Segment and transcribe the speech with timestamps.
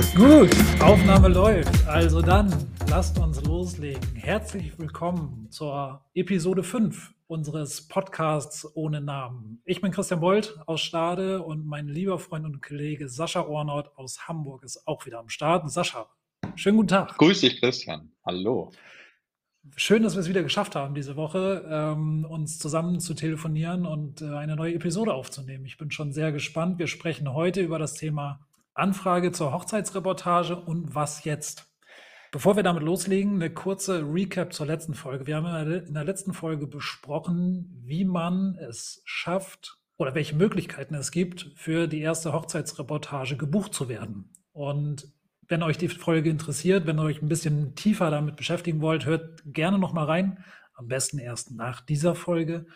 [0.00, 0.50] Gut,
[0.80, 1.86] Aufnahme läuft.
[1.86, 2.50] Also dann,
[2.88, 4.14] lasst uns loslegen.
[4.14, 9.60] Herzlich willkommen zur Episode 5 unseres Podcasts ohne Namen.
[9.66, 14.26] Ich bin Christian Bold aus Stade und mein lieber Freund und Kollege Sascha Ornott aus
[14.26, 15.70] Hamburg ist auch wieder am Start.
[15.70, 16.08] Sascha,
[16.54, 17.18] schönen guten Tag.
[17.18, 18.10] Grüß dich, Christian.
[18.24, 18.72] Hallo.
[19.76, 24.22] Schön, dass wir es wieder geschafft haben, diese Woche ähm, uns zusammen zu telefonieren und
[24.22, 25.66] äh, eine neue Episode aufzunehmen.
[25.66, 26.78] Ich bin schon sehr gespannt.
[26.78, 28.40] Wir sprechen heute über das Thema
[28.80, 31.66] Anfrage zur Hochzeitsreportage und was jetzt.
[32.32, 35.26] Bevor wir damit loslegen, eine kurze Recap zur letzten Folge.
[35.26, 41.10] Wir haben in der letzten Folge besprochen, wie man es schafft oder welche Möglichkeiten es
[41.10, 44.32] gibt, für die erste Hochzeitsreportage gebucht zu werden.
[44.52, 45.12] Und
[45.48, 49.42] wenn euch die Folge interessiert, wenn ihr euch ein bisschen tiefer damit beschäftigen wollt, hört
[49.44, 50.44] gerne noch mal rein.
[50.74, 52.66] Am besten erst nach dieser Folge.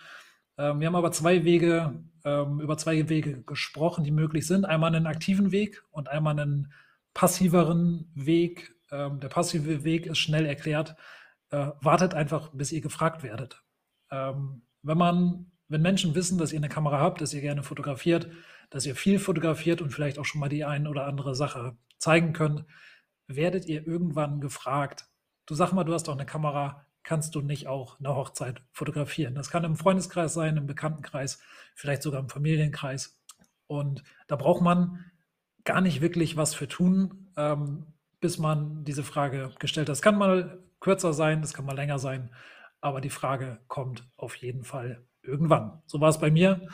[0.59, 4.64] Ähm, wir haben aber zwei Wege, ähm, über zwei Wege gesprochen, die möglich sind.
[4.64, 6.72] Einmal einen aktiven Weg und einmal einen
[7.12, 8.75] passiveren Weg.
[8.91, 10.97] Ähm, der passive Weg ist schnell erklärt.
[11.50, 13.62] Äh, wartet einfach, bis ihr gefragt werdet.
[14.11, 18.31] Ähm, wenn man, wenn Menschen wissen, dass ihr eine Kamera habt, dass ihr gerne fotografiert,
[18.70, 22.33] dass ihr viel fotografiert und vielleicht auch schon mal die ein oder andere Sache zeigen
[22.33, 22.64] könnt,
[23.27, 25.06] werdet ihr irgendwann gefragt,
[25.47, 29.34] du sag mal, du hast doch eine Kamera, kannst du nicht auch eine Hochzeit fotografieren?
[29.34, 31.41] Das kann im Freundeskreis sein, im Bekanntenkreis,
[31.74, 33.20] vielleicht sogar im Familienkreis.
[33.66, 35.05] Und da braucht man
[35.64, 37.86] gar nicht wirklich was für tun, ähm,
[38.20, 39.92] bis man diese Frage gestellt hat.
[39.92, 42.30] Das kann mal kürzer sein, das kann mal länger sein,
[42.80, 45.82] aber die Frage kommt auf jeden Fall irgendwann.
[45.86, 46.69] So war es bei mir.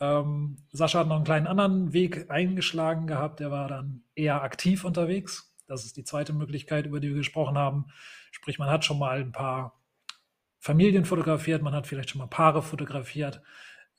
[0.00, 3.40] Ähm, Sascha hat noch einen kleinen anderen Weg eingeschlagen gehabt.
[3.40, 5.49] Der war dann eher aktiv unterwegs.
[5.70, 7.86] Das ist die zweite Möglichkeit, über die wir gesprochen haben.
[8.32, 9.80] Sprich, man hat schon mal ein paar
[10.58, 13.40] Familien fotografiert, man hat vielleicht schon mal Paare fotografiert.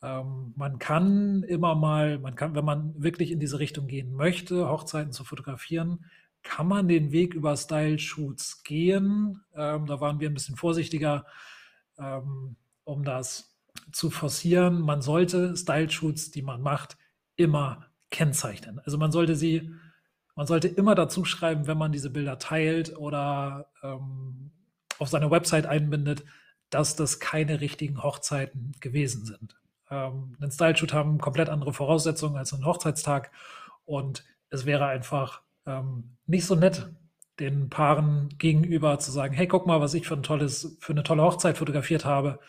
[0.04, 4.68] Ähm, man kann immer mal, man kann, wenn man wirklich in diese Richtung gehen möchte,
[4.68, 6.06] Hochzeiten zu fotografieren,
[6.44, 9.42] kann man den Weg über Style-Shoots gehen.
[9.56, 11.26] Ähm, da waren wir ein bisschen vorsichtiger,
[11.98, 13.58] ähm, um das
[13.92, 14.82] zu forcieren.
[14.82, 16.98] Man sollte Style-Shoots, die man macht,
[17.36, 18.80] immer kennzeichnen.
[18.80, 19.72] Also man sollte sie,
[20.42, 24.50] man sollte immer dazu schreiben, wenn man diese Bilder teilt oder ähm,
[24.98, 26.24] auf seine Website einbindet,
[26.72, 29.56] dass das keine richtigen Hochzeiten gewesen sind.
[29.92, 33.30] Ähm, ein Style-Shoot haben komplett andere Voraussetzungen als ein Hochzeitstag
[33.86, 36.90] und es wäre einfach ähm, nicht so nett,
[37.40, 41.04] den Paaren gegenüber zu sagen, hey, guck mal, was ich für ein tolles, für eine
[41.04, 42.40] tolle Hochzeit fotografiert habe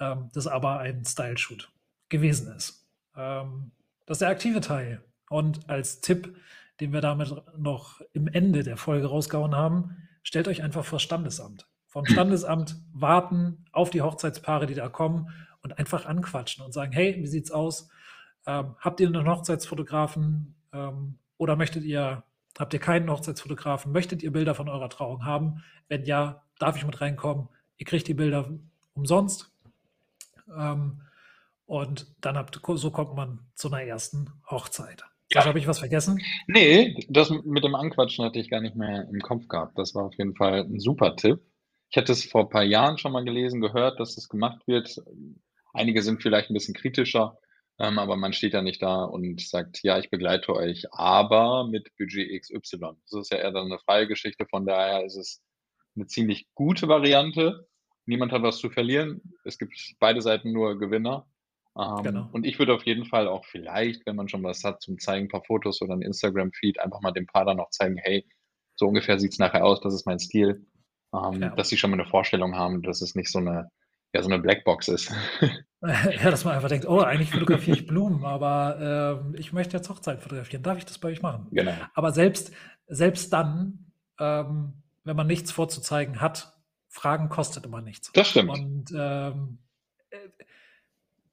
[0.00, 1.72] ähm, das aber ein Style-Shoot
[2.10, 2.86] gewesen ist.
[3.16, 3.72] Ähm,
[4.04, 5.02] das ist der aktive Teil.
[5.30, 6.36] Und als Tipp,
[6.80, 11.66] den wir damit noch im Ende der Folge rausgehauen haben, stellt euch einfach vor Standesamt.
[11.86, 15.30] Vom Standesamt warten auf die Hochzeitspaare, die da kommen
[15.62, 17.88] und einfach anquatschen und sagen, hey, wie sieht's aus?
[18.46, 22.22] Ähm, habt ihr einen Hochzeitsfotografen ähm, oder möchtet ihr,
[22.58, 23.92] habt ihr keinen Hochzeitsfotografen?
[23.92, 25.62] Möchtet ihr Bilder von eurer Trauung haben?
[25.88, 27.48] Wenn ja, darf ich mit reinkommen?
[27.76, 28.48] Ihr kriegt die Bilder
[28.94, 29.52] umsonst.
[30.56, 31.02] Ähm,
[31.66, 35.04] und dann habt, so kommt man zu einer ersten Hochzeit.
[35.30, 35.44] Ja.
[35.44, 36.22] Habe ich was vergessen?
[36.46, 39.78] Nee, das mit dem Anquatschen hatte ich gar nicht mehr im Kopf gehabt.
[39.78, 41.40] Das war auf jeden Fall ein super Tipp.
[41.90, 45.02] Ich hatte es vor ein paar Jahren schon mal gelesen, gehört, dass das gemacht wird.
[45.72, 47.38] Einige sind vielleicht ein bisschen kritischer,
[47.78, 51.94] ähm, aber man steht ja nicht da und sagt, ja, ich begleite euch, aber mit
[51.98, 52.96] Budget XY.
[53.10, 55.42] Das ist ja eher dann eine freie Geschichte, von daher ist es
[55.94, 57.68] eine ziemlich gute Variante
[58.08, 59.20] niemand hat was zu verlieren.
[59.44, 61.26] Es gibt beide Seiten nur Gewinner.
[61.78, 62.28] Ähm, genau.
[62.32, 65.26] Und ich würde auf jeden Fall auch vielleicht, wenn man schon was hat zum Zeigen,
[65.26, 68.26] ein paar Fotos oder ein Instagram-Feed, einfach mal dem Paar dann noch zeigen, hey,
[68.74, 70.66] so ungefähr sieht es nachher aus, das ist mein Stil.
[71.14, 71.48] Ähm, ja.
[71.50, 73.70] Dass sie schon mal eine Vorstellung haben, dass es nicht so eine,
[74.12, 75.12] ja, so eine Blackbox ist.
[75.82, 79.88] ja, dass man einfach denkt, oh, eigentlich fotografiere ich Blumen, aber äh, ich möchte jetzt
[79.88, 80.62] Hochzeit fotografieren.
[80.62, 81.46] Darf ich das bei euch machen?
[81.52, 81.72] Genau.
[81.94, 82.52] Aber selbst,
[82.88, 86.52] selbst dann, ähm, wenn man nichts vorzuzeigen hat,
[86.88, 88.10] Fragen kostet immer nichts.
[88.12, 88.50] Das stimmt.
[88.50, 89.58] Und ähm,
[90.10, 90.16] äh,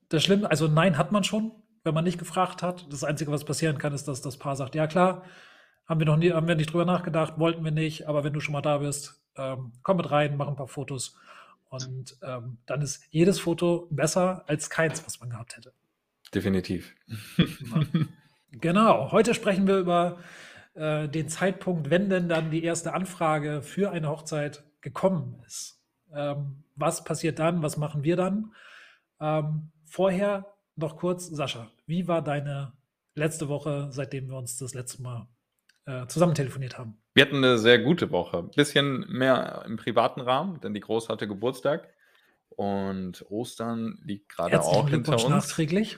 [0.09, 1.51] das Schlimme, also nein hat man schon,
[1.83, 2.91] wenn man nicht gefragt hat.
[2.91, 5.23] Das Einzige, was passieren kann, ist, dass das Paar sagt, ja klar,
[5.85, 8.39] haben wir noch nie, haben wir nicht drüber nachgedacht, wollten wir nicht, aber wenn du
[8.39, 11.17] schon mal da bist, ähm, komm mit rein, mach ein paar Fotos.
[11.69, 15.73] Und ähm, dann ist jedes Foto besser als keins, was man gehabt hätte.
[16.33, 16.95] Definitiv.
[18.51, 19.11] genau.
[19.11, 20.17] Heute sprechen wir über
[20.73, 25.81] äh, den Zeitpunkt, wenn denn dann die erste Anfrage für eine Hochzeit gekommen ist.
[26.13, 27.61] Ähm, was passiert dann?
[27.61, 28.53] Was machen wir dann?
[29.19, 32.73] Ähm, vorher noch kurz, Sascha, wie war deine
[33.15, 35.29] letzte Woche, seitdem wir uns das letzte Mal
[35.85, 37.01] äh, zusammen telefoniert haben?
[37.13, 38.43] Wir hatten eine sehr gute Woche.
[38.43, 41.93] Bisschen mehr im privaten Rahmen, denn die Groß hatte Geburtstag
[42.49, 45.29] und Ostern liegt gerade auch hinter uns.
[45.29, 45.97] nachträglich.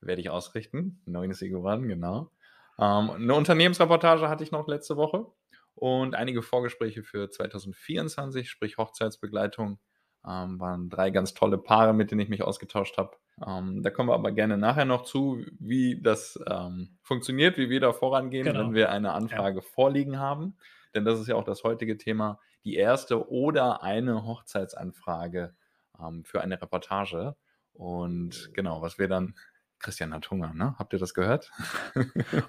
[0.00, 1.00] Werde ich ausrichten.
[1.06, 2.32] Neun ist geworden, genau.
[2.80, 5.26] Ähm, eine Unternehmensreportage hatte ich noch letzte Woche
[5.74, 9.78] und einige Vorgespräche für 2024, sprich Hochzeitsbegleitung.
[10.26, 13.16] Ähm, waren drei ganz tolle Paare, mit denen ich mich ausgetauscht habe.
[13.46, 17.80] Ähm, da kommen wir aber gerne nachher noch zu, wie das ähm, funktioniert, wie wir
[17.80, 18.60] da vorangehen, genau.
[18.60, 19.62] wenn wir eine Anfrage ja.
[19.62, 20.56] vorliegen haben.
[20.94, 25.54] Denn das ist ja auch das heutige Thema, die erste oder eine Hochzeitsanfrage
[25.98, 27.34] ähm, für eine Reportage.
[27.72, 29.34] Und genau, was wir dann
[29.78, 30.74] Christian hat Hunger, ne?
[30.78, 31.50] Habt ihr das gehört?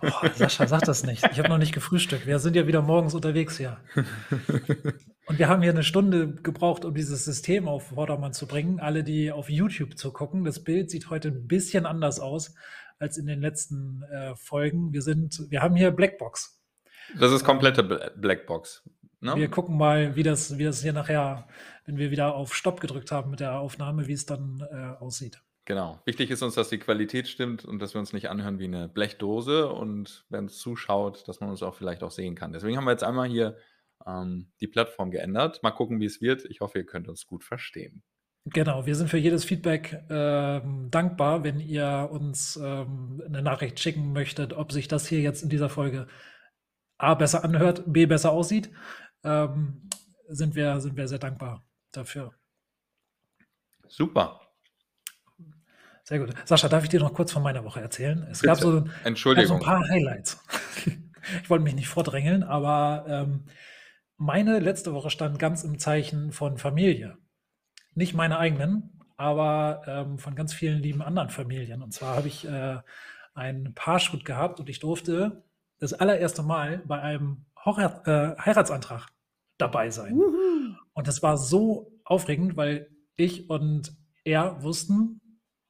[0.01, 1.25] Oh, Sascha, sag das nicht.
[1.31, 2.27] Ich habe noch nicht gefrühstückt.
[2.27, 3.77] Wir sind ja wieder morgens unterwegs hier.
[5.31, 8.81] Und wir haben hier eine Stunde gebraucht, um dieses System auf Vordermann zu bringen.
[8.81, 12.53] Alle, die auf YouTube zu gucken, das Bild sieht heute ein bisschen anders aus
[12.99, 14.91] als in den letzten äh, Folgen.
[14.91, 16.61] Wir sind, wir haben hier Blackbox.
[17.17, 18.83] Das ist komplette Blackbox.
[19.21, 19.37] Ne?
[19.37, 21.47] Wir gucken mal, wie das, wie das hier nachher,
[21.85, 25.41] wenn wir wieder auf Stopp gedrückt haben mit der Aufnahme, wie es dann äh, aussieht.
[25.63, 26.01] Genau.
[26.03, 28.89] Wichtig ist uns, dass die Qualität stimmt und dass wir uns nicht anhören wie eine
[28.89, 32.51] Blechdose und wenn es zuschaut, dass man uns auch vielleicht auch sehen kann.
[32.51, 33.55] Deswegen haben wir jetzt einmal hier
[34.07, 35.61] ähm, die Plattform geändert.
[35.63, 36.45] Mal gucken, wie es wird.
[36.45, 38.03] Ich hoffe, ihr könnt uns gut verstehen.
[38.45, 44.13] Genau, wir sind für jedes Feedback ähm, dankbar, wenn ihr uns ähm, eine Nachricht schicken
[44.13, 46.07] möchtet, ob sich das hier jetzt in dieser Folge
[46.97, 48.71] A besser anhört, B besser aussieht.
[49.23, 49.89] Ähm,
[50.27, 52.33] sind, wir, sind wir sehr dankbar dafür.
[53.87, 54.41] Super.
[56.03, 56.33] Sehr gut.
[56.45, 58.25] Sascha, darf ich dir noch kurz von meiner Woche erzählen?
[58.31, 58.47] Es Bitte.
[58.47, 59.47] gab so, Entschuldigung.
[59.47, 60.43] so ein paar Highlights.
[61.43, 63.45] ich wollte mich nicht vordrängeln, aber ähm,
[64.21, 67.17] meine letzte Woche stand ganz im Zeichen von Familie.
[67.95, 71.81] Nicht meine eigenen, aber ähm, von ganz vielen lieben anderen Familien.
[71.81, 72.77] Und zwar habe ich äh,
[73.33, 75.43] ein Paarshoot gehabt und ich durfte
[75.79, 79.07] das allererste Mal bei einem Hochrat, äh, Heiratsantrag
[79.57, 80.13] dabei sein.
[80.13, 80.75] Uhu.
[80.93, 83.91] Und das war so aufregend, weil ich und
[84.23, 85.19] er wussten,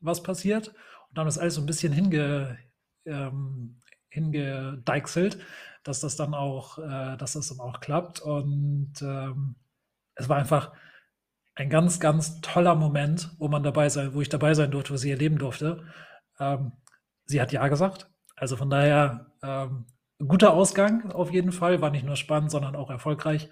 [0.01, 0.73] was passiert.
[1.09, 2.57] Und haben das alles so ein bisschen hinge,
[3.05, 5.37] ähm, hingedeichselt,
[5.83, 8.21] dass das dann auch, äh, dass das dann auch klappt.
[8.21, 9.55] Und ähm,
[10.15, 10.71] es war einfach
[11.55, 14.97] ein ganz, ganz toller Moment, wo man dabei sein, wo ich dabei sein durfte, wo
[14.97, 15.85] sie erleben durfte.
[16.39, 16.73] Ähm,
[17.25, 18.09] sie hat ja gesagt.
[18.35, 19.85] Also von daher ähm,
[20.27, 21.81] guter Ausgang auf jeden Fall.
[21.81, 23.49] War nicht nur spannend, sondern auch erfolgreich.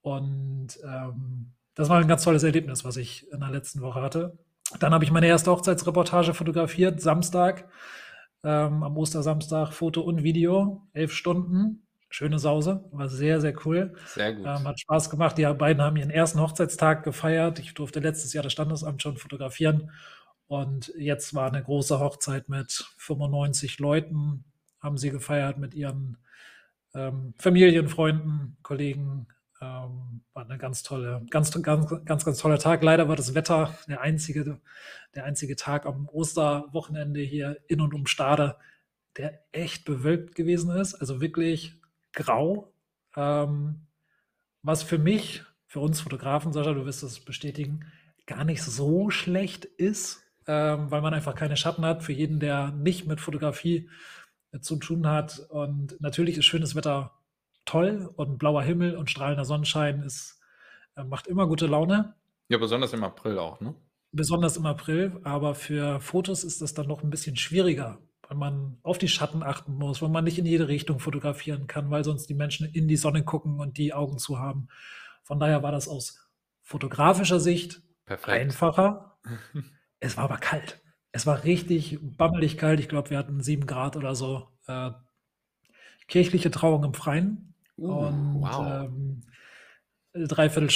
[0.00, 4.38] Und ähm, das war ein ganz tolles Erlebnis, was ich in der letzten Woche hatte.
[4.80, 7.68] Dann habe ich meine erste Hochzeitsreportage fotografiert, Samstag,
[8.46, 11.82] ähm, am Ostersamstag, Foto und Video, elf Stunden.
[12.08, 13.94] Schöne Sause, war sehr, sehr cool.
[14.06, 14.46] Sehr gut.
[14.46, 15.36] Ähm, hat Spaß gemacht.
[15.36, 17.58] Die beiden haben ihren ersten Hochzeitstag gefeiert.
[17.58, 19.90] Ich durfte letztes Jahr das Standesamt schon fotografieren.
[20.46, 24.44] Und jetzt war eine große Hochzeit mit 95 Leuten,
[24.78, 26.18] haben sie gefeiert mit ihren
[26.94, 29.26] ähm, Familien, Freunden, Kollegen,
[29.60, 32.82] ähm, war eine ganz tolle, ganz, ganz, ganz, ganz toller Tag.
[32.82, 34.60] Leider war das Wetter der einzige,
[35.14, 38.56] der einzige Tag am Osterwochenende hier in und um Stade,
[39.16, 40.94] der echt bewölkt gewesen ist.
[40.94, 41.80] Also wirklich
[42.12, 42.72] grau.
[43.16, 43.86] Ähm,
[44.62, 47.86] was für mich, für uns Fotografen, Sascha, du wirst das bestätigen,
[48.26, 52.02] gar nicht so schlecht ist, ähm, weil man einfach keine Schatten hat.
[52.02, 53.88] Für jeden, der nicht mit Fotografie
[54.60, 55.40] zu tun hat.
[55.48, 57.12] Und natürlich ist schönes Wetter
[57.66, 60.40] toll und blauer Himmel und strahlender Sonnenschein ist,
[60.96, 62.14] äh, macht immer gute Laune.
[62.48, 63.74] Ja, besonders im April auch, ne?
[64.12, 68.78] Besonders im April, aber für Fotos ist das dann noch ein bisschen schwieriger, weil man
[68.82, 72.28] auf die Schatten achten muss, weil man nicht in jede Richtung fotografieren kann, weil sonst
[72.28, 74.68] die Menschen in die Sonne gucken und die Augen zu haben.
[75.22, 76.30] Von daher war das aus
[76.62, 78.28] fotografischer Sicht Perfekt.
[78.28, 79.18] einfacher.
[80.00, 80.80] es war aber kalt.
[81.12, 82.78] Es war richtig bammelig kalt.
[82.78, 84.48] Ich glaube, wir hatten sieben Grad oder so.
[84.66, 84.92] Äh,
[86.08, 87.54] kirchliche Trauung im Freien.
[87.78, 88.84] Uh, und wow.
[88.84, 89.22] ähm,
[90.14, 90.70] dreiviertel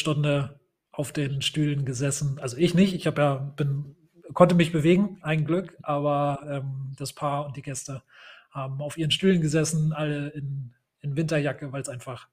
[0.93, 2.39] auf den Stühlen gesessen.
[2.41, 3.97] Also ich nicht, ich habe ja, bin,
[4.35, 8.03] konnte mich bewegen, ein Glück, aber ähm, das Paar und die Gäste
[8.51, 12.29] haben auf ihren Stühlen gesessen, alle in, in Winterjacke, weil es einfach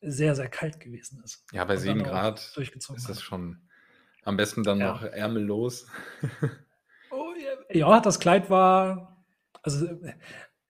[0.00, 1.44] sehr, sehr kalt gewesen ist.
[1.52, 3.58] Ja, bei sieben Grad ist das schon
[4.22, 4.92] am besten dann ja.
[4.92, 5.86] noch ärmellos.
[7.10, 7.32] oh,
[7.70, 9.24] ja, das Kleid war,
[9.62, 9.86] also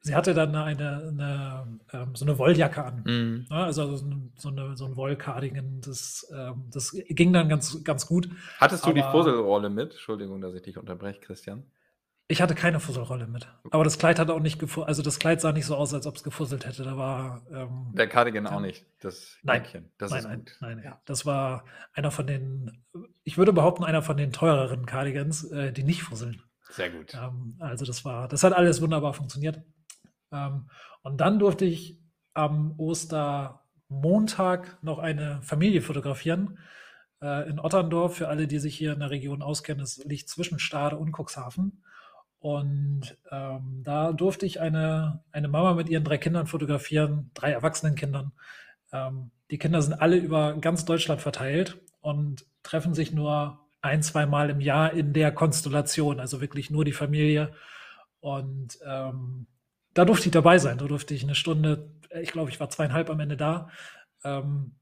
[0.04, 3.02] sie hatte dann eine, eine ähm, so eine Wolljacke an.
[3.04, 3.46] Mhm.
[3.50, 4.06] Ja, also so,
[4.48, 5.80] eine, so, ein Wollcardigan.
[5.80, 8.28] Das, ähm, das ging dann ganz, ganz gut.
[8.60, 9.92] Hattest du aber, die Fusselrolle mit?
[9.92, 11.64] Entschuldigung, dass ich dich unterbreche, Christian.
[12.28, 13.48] Ich hatte keine Fusselrolle mit.
[13.70, 14.88] Aber das Kleid hat auch nicht gefusselt.
[14.88, 16.84] Also das Kleid sah nicht so aus, als ob es gefusselt hätte.
[16.84, 17.42] Da war.
[17.50, 18.84] Ähm, Der Cardigan auch nicht.
[19.00, 19.62] Das nein.
[19.96, 20.84] Das nein, nein, nein, nein.
[20.84, 21.00] Ja.
[21.06, 22.84] Das war einer von den,
[23.24, 26.42] ich würde behaupten, einer von den teureren Cardigans, äh, die nicht fusseln.
[26.70, 27.14] Sehr gut.
[27.14, 29.62] Ähm, also das war, das hat alles wunderbar funktioniert.
[30.34, 30.68] Ähm,
[31.02, 31.98] und dann durfte ich
[32.34, 36.58] am Ostermontag noch eine Familie fotografieren
[37.22, 38.16] äh, in Otterndorf.
[38.16, 41.82] Für alle, die sich hier in der Region auskennen, es liegt zwischen Stade und Cuxhaven.
[42.40, 47.94] Und ähm, da durfte ich eine, eine Mama mit ihren drei Kindern fotografieren, drei erwachsenen
[47.94, 48.32] Kindern.
[48.92, 54.26] Ähm, die Kinder sind alle über ganz Deutschland verteilt und treffen sich nur ein, zwei
[54.26, 57.54] Mal im Jahr in der Konstellation, also wirklich nur die Familie.
[58.20, 59.46] Und ähm,
[59.94, 60.78] da durfte ich dabei sein.
[60.78, 63.70] Da durfte ich eine Stunde, ich glaube, ich war zweieinhalb am Ende da.
[64.22, 64.72] Ähm,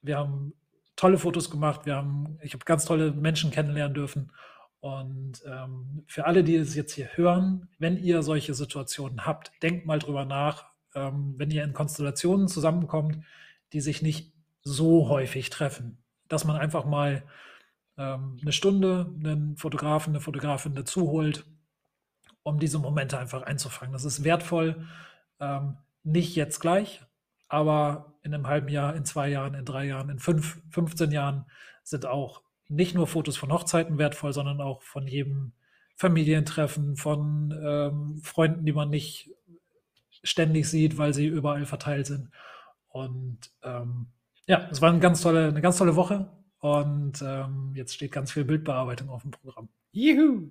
[0.00, 0.54] wir haben
[0.96, 1.86] tolle Fotos gemacht.
[1.86, 4.32] Wir haben, ich habe ganz tolle Menschen kennenlernen dürfen.
[4.80, 9.86] Und ähm, für alle, die es jetzt hier hören, wenn ihr solche Situationen habt, denkt
[9.86, 13.24] mal drüber nach, ähm, wenn ihr in Konstellationen zusammenkommt,
[13.72, 15.98] die sich nicht so häufig treffen,
[16.28, 17.22] dass man einfach mal
[17.96, 21.44] ähm, eine Stunde einen Fotografen, eine Fotografin dazu holt,
[22.42, 23.92] um diese Momente einfach einzufangen.
[23.92, 24.86] Das ist wertvoll,
[25.40, 27.02] ähm, nicht jetzt gleich,
[27.48, 31.44] aber in einem halben Jahr, in zwei Jahren, in drei Jahren, in fünf, 15 Jahren
[31.82, 35.52] sind auch nicht nur Fotos von Hochzeiten wertvoll, sondern auch von jedem
[35.96, 39.30] Familientreffen, von ähm, Freunden, die man nicht
[40.24, 42.30] ständig sieht, weil sie überall verteilt sind.
[42.88, 44.06] Und ähm,
[44.46, 46.28] ja, es war eine ganz tolle, eine ganz tolle Woche.
[46.58, 49.68] Und ähm, jetzt steht ganz viel Bildbearbeitung auf dem Programm.
[49.92, 50.50] Juhu!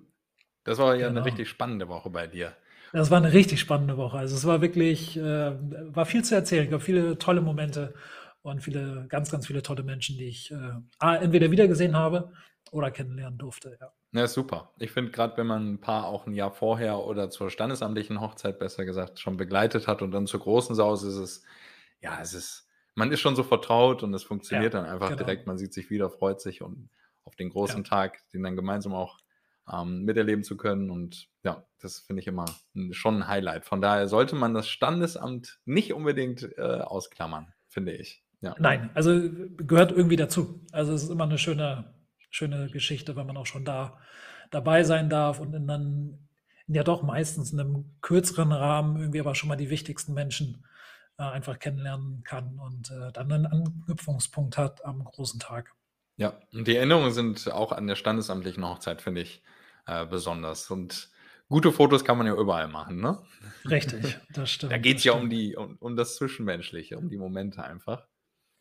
[0.64, 1.22] Das war ja genau.
[1.22, 2.56] eine richtig spannende Woche bei dir.
[2.94, 4.18] Das war eine richtig spannende Woche.
[4.18, 5.54] Also es war wirklich, äh,
[5.96, 6.66] war viel zu erzählen.
[6.66, 7.94] Es gab viele tolle Momente
[8.42, 12.34] und viele, ganz, ganz viele tolle Menschen, die ich äh, entweder wiedergesehen habe
[12.72, 13.78] oder kennenlernen durfte.
[13.80, 14.72] Ja, ja super.
[14.78, 18.60] Ich finde gerade, wenn man ein Paar auch ein Jahr vorher oder zur standesamtlichen Hochzeit
[18.60, 21.44] besser gesagt schon begleitet hat und dann zur großen Saus ist es,
[22.02, 25.24] ja, es ist, man ist schon so vertraut und es funktioniert ja, dann einfach genau.
[25.24, 25.48] direkt.
[25.48, 26.90] Man sieht sich wieder, freut sich und
[27.24, 27.90] auf den großen ja.
[27.90, 29.21] Tag, den dann gemeinsam auch
[29.72, 30.90] ähm, miterleben zu können.
[30.90, 32.46] Und ja, das finde ich immer
[32.92, 33.66] schon ein Highlight.
[33.66, 38.24] Von daher sollte man das Standesamt nicht unbedingt äh, ausklammern, finde ich.
[38.42, 38.56] Ja.
[38.60, 39.20] Nein, also
[39.58, 40.66] gehört irgendwie dazu.
[40.72, 41.94] Also es ist immer eine schöne,
[42.30, 44.00] schöne Geschichte, wenn man auch schon da
[44.50, 46.28] dabei sein darf und in dann
[46.68, 50.66] ja doch meistens in einem kürzeren Rahmen irgendwie aber schon mal die wichtigsten Menschen
[51.18, 55.74] äh, einfach kennenlernen kann und äh, dann einen Anknüpfungspunkt hat am großen Tag.
[56.22, 59.42] Ja, und die Erinnerungen sind auch an der standesamtlichen Hochzeit, finde ich,
[59.88, 60.70] äh, besonders.
[60.70, 61.10] Und
[61.50, 63.24] gute Fotos kann man ja überall machen, ne?
[63.68, 64.72] Richtig, das stimmt.
[64.72, 68.06] Da geht es ja um die, um, um das Zwischenmenschliche, um die Momente einfach.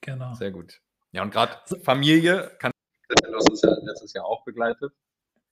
[0.00, 0.33] Genau.
[0.33, 0.81] Sehr gut.
[1.12, 2.73] Ja, und gerade Familie kann
[3.09, 4.95] das uns ja letztes Jahr auch begleitet.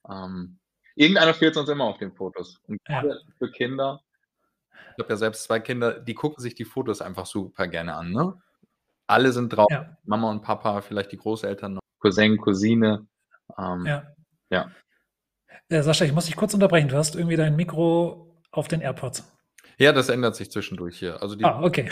[0.09, 0.59] Ähm,
[0.95, 2.59] irgendeiner fehlt uns immer auf den Fotos.
[2.69, 3.05] Und ja.
[3.37, 4.01] für Kinder,
[4.97, 8.13] ich habe ja selbst zwei Kinder, die gucken sich die Fotos einfach super gerne an,
[8.13, 8.41] ne?
[9.07, 9.71] Alle sind drauf.
[9.71, 9.95] Ja.
[10.05, 13.07] Mama und Papa, vielleicht die Großeltern noch, Cousin, Cousine.
[13.59, 14.03] Ähm, ja.
[14.51, 14.71] ja.
[15.71, 16.89] Ja, Sascha, ich muss dich kurz unterbrechen.
[16.89, 19.31] Du hast irgendwie dein Mikro auf den AirPods.
[19.79, 21.23] Ja, das ändert sich zwischendurch hier.
[21.23, 21.89] Also die ah, okay.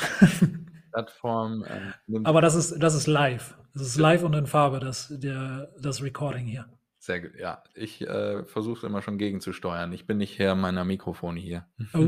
[0.92, 1.64] Plattform.
[2.08, 3.54] Ähm, Aber das ist, das ist live.
[3.74, 6.66] Das ist live und in Farbe, das, der, das Recording hier.
[6.98, 7.38] Sehr gut.
[7.38, 9.92] Ja, ich äh, versuche immer schon gegenzusteuern.
[9.92, 11.66] Ich bin nicht Herr meiner Mikrofone hier.
[11.94, 11.98] Oh,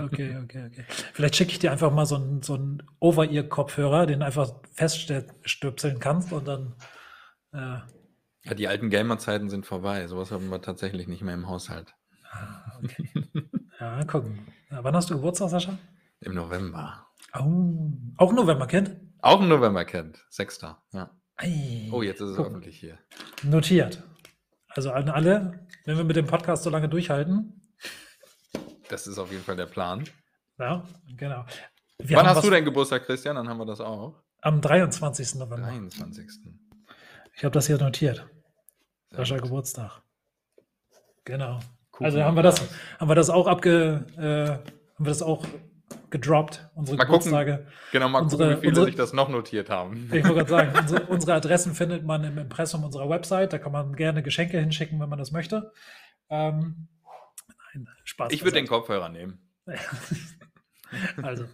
[0.00, 0.84] okay, okay, okay.
[1.12, 2.58] Vielleicht schicke ich dir einfach mal so einen, so
[3.00, 6.74] Over-Ear-Kopfhörer, den einfach feststöpseln kannst und dann.
[7.52, 7.78] Äh,
[8.44, 10.06] ja, die alten Gamer-Zeiten sind vorbei.
[10.08, 11.94] Sowas haben wir tatsächlich nicht mehr im Haushalt.
[12.30, 13.10] Ah, okay.
[13.78, 14.46] ja, gucken.
[14.70, 15.78] wann hast du Geburtstag, Sascha?
[16.20, 17.06] Im November.
[17.38, 18.96] Oh, auch November kennt?
[19.20, 20.24] Auch ein November kennt.
[20.30, 21.10] Sechster, ja.
[21.36, 22.52] Ei, oh, jetzt ist es gucken.
[22.52, 22.98] öffentlich hier.
[23.42, 24.02] Notiert.
[24.68, 27.60] Also an alle, wenn wir mit dem Podcast so lange durchhalten.
[28.88, 30.04] Das ist auf jeden Fall der Plan.
[30.58, 30.84] Ja,
[31.16, 31.44] genau.
[31.98, 33.36] Wir Wann hast du deinen Geburtstag, Christian?
[33.36, 34.22] Dann haben wir das auch.
[34.40, 35.36] Am 23.
[35.36, 35.66] November.
[35.68, 36.26] 23.
[37.34, 38.26] Ich habe das hier notiert.
[39.10, 40.02] Sascha Geburtstag.
[41.24, 41.60] Genau.
[41.98, 42.06] Cool.
[42.06, 42.62] Also haben wir das,
[42.98, 45.44] haben wir das auch abge, äh, haben wir das auch
[46.10, 47.56] gedroppt, unsere mal Geburtstage.
[47.58, 50.10] Gucken, genau, mal unsere, gucken, wie viele unsere, sich das noch notiert haben.
[50.12, 53.52] Ich wollte gerade sagen, unsere, unsere, Adressen findet man im Impressum unserer Website.
[53.52, 55.72] Da kann man gerne Geschenke hinschicken, wenn man das möchte.
[56.30, 56.88] Ähm,
[57.74, 58.32] nein, Spaß.
[58.32, 59.38] Ich würde den Kopfhörer nehmen.
[61.22, 61.44] also,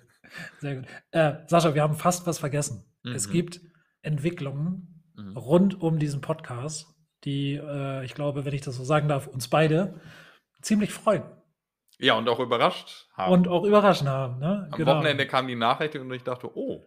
[0.60, 0.84] sehr gut.
[1.10, 2.84] Äh, Sascha, wir haben fast was vergessen.
[3.02, 3.12] Mhm.
[3.12, 3.60] Es gibt
[4.02, 5.36] Entwicklungen mhm.
[5.36, 6.86] rund um diesen Podcast,
[7.24, 10.00] die, äh, ich glaube, wenn ich das so sagen darf, uns beide
[10.62, 11.24] ziemlich freuen.
[11.98, 13.32] Ja, und auch überrascht haben.
[13.32, 14.38] Und auch überraschen haben.
[14.38, 14.68] Ne?
[14.70, 14.96] Am genau.
[14.96, 16.84] Wochenende kam die Nachricht und ich dachte, oh,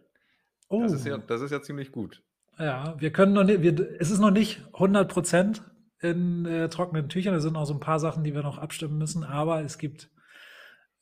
[0.68, 0.82] oh.
[0.82, 1.22] Das, ist ja, oh.
[1.26, 2.22] das ist ja ziemlich gut.
[2.58, 5.62] Ja, wir können noch nicht, wir, es ist noch nicht 100 Prozent
[6.00, 7.34] in äh, trockenen Tüchern.
[7.34, 10.10] Es sind noch so ein paar Sachen, die wir noch abstimmen müssen, aber es gibt,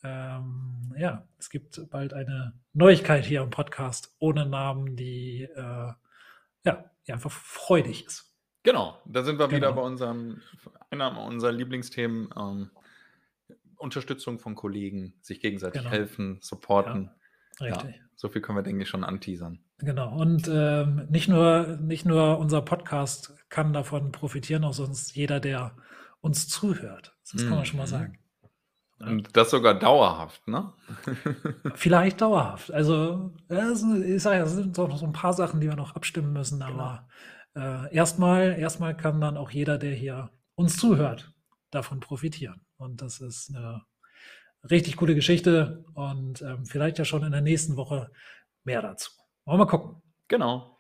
[0.03, 5.93] ähm, ja, es gibt bald eine Neuigkeit hier im Podcast ohne Namen, die, äh,
[6.65, 8.35] ja, einfach freudig ist.
[8.63, 9.57] Genau, da sind wir genau.
[9.57, 10.43] wieder bei unserem,
[10.91, 12.31] einer unserer Lieblingsthemen.
[12.37, 12.71] Ähm,
[13.81, 15.91] Unterstützung von Kollegen, sich gegenseitig genau.
[15.91, 17.11] helfen, supporten.
[17.59, 17.97] Ja, richtig.
[17.97, 19.59] Ja, so viel können wir, denke ich, schon anteasern.
[19.79, 20.15] Genau.
[20.15, 25.77] Und ähm, nicht, nur, nicht nur unser Podcast kann davon profitieren, auch sonst jeder, der
[26.21, 27.17] uns zuhört.
[27.33, 27.91] Das kann man schon mal mhm.
[27.91, 28.19] sagen.
[29.01, 30.73] Und das sogar dauerhaft, ne?
[31.75, 32.71] Vielleicht dauerhaft.
[32.71, 36.61] Also, ich sage es sind noch so ein paar Sachen, die wir noch abstimmen müssen,
[36.61, 36.73] Genau.
[36.73, 37.09] aber
[37.57, 41.33] äh, erstmal erstmal kann dann auch jeder, der hier uns zuhört,
[41.71, 42.61] davon profitieren.
[42.77, 43.83] Und das ist eine
[44.71, 48.11] richtig coole Geschichte und ähm, vielleicht ja schon in der nächsten Woche
[48.65, 49.11] mehr dazu.
[49.47, 50.03] Wollen wir mal gucken.
[50.29, 50.77] Genau.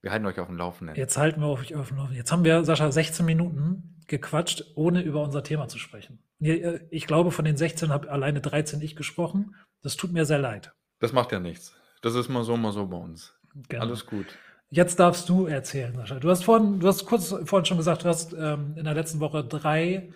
[0.00, 0.96] Wir halten euch auf dem Laufenden.
[0.96, 2.16] Jetzt halten wir euch auf dem Laufenden.
[2.16, 6.18] Jetzt haben wir, Sascha, 16 Minuten gequatscht, ohne über unser Thema zu sprechen.
[6.40, 9.54] Äh, Ich glaube, von den 16 habe alleine 13 ich gesprochen.
[9.82, 10.72] Das tut mir sehr leid.
[10.98, 11.74] Das macht ja nichts.
[12.02, 13.38] Das ist mal so, mal so bei uns.
[13.68, 13.82] Genau.
[13.82, 14.26] Alles gut.
[14.70, 16.18] Jetzt darfst du erzählen, Sascha.
[16.18, 19.20] Du hast vorhin, du hast kurz vorhin schon gesagt, du hast ähm, in der letzten
[19.20, 20.12] Woche drei,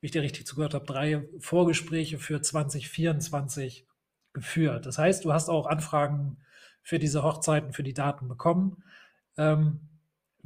[0.00, 3.86] wie ich dir richtig zugehört habe, drei Vorgespräche für 2024
[4.34, 4.86] geführt.
[4.86, 6.38] Das heißt, du hast auch Anfragen
[6.82, 8.84] für diese Hochzeiten, für die Daten bekommen.
[9.38, 9.80] Ähm,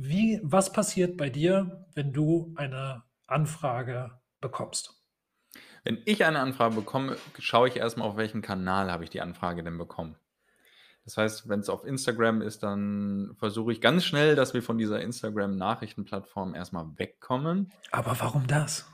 [0.03, 4.95] wie, was passiert bei dir, wenn du eine Anfrage bekommst?
[5.85, 9.63] Wenn ich eine Anfrage bekomme, schaue ich erstmal, auf welchen Kanal habe ich die Anfrage
[9.63, 10.17] denn bekommen.
[11.05, 14.79] Das heißt, wenn es auf Instagram ist, dann versuche ich ganz schnell, dass wir von
[14.79, 18.91] dieser Instagram-Nachrichtenplattform erstmal wegkommen, Aber warum das?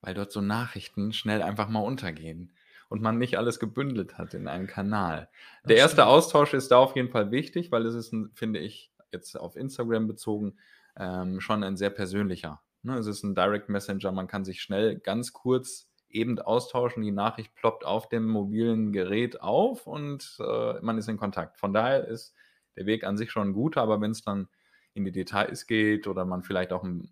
[0.00, 2.52] weil dort so Nachrichten schnell einfach mal untergehen
[2.88, 5.28] und man nicht alles gebündelt hat in einen Kanal.
[5.64, 6.06] Der erste.
[6.06, 10.06] Austausch ist da auf jeden Fall wichtig, weil es ist, finde ich, jetzt auf Instagram
[10.06, 10.56] bezogen,
[10.96, 12.60] ähm, schon ein sehr persönlicher.
[12.82, 12.98] Ne?
[12.98, 17.54] Es ist ein Direct Messenger, man kann sich schnell ganz kurz eben austauschen, die Nachricht
[17.54, 21.58] ploppt auf dem mobilen Gerät auf und äh, man ist in Kontakt.
[21.58, 22.34] Von daher ist
[22.76, 24.48] der Weg an sich schon guter, aber wenn es dann
[24.94, 27.10] in die Details geht oder man vielleicht auch ein,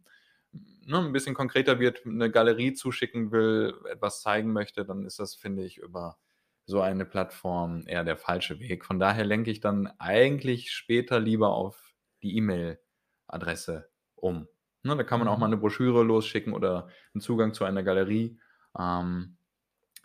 [0.53, 5.35] ne, ein bisschen konkreter wird, eine Galerie zuschicken will, etwas zeigen möchte, dann ist das,
[5.35, 6.17] finde ich, über
[6.65, 8.85] so eine Plattform eher der falsche Weg.
[8.85, 11.86] Von daher lenke ich dann eigentlich später lieber auf
[12.23, 14.49] die E-Mail-Adresse um.
[14.83, 15.41] Ne, da kann man auch Mhm.
[15.41, 18.39] mal eine Broschüre losschicken oder einen Zugang zu einer Galerie.
[18.79, 19.37] Ähm,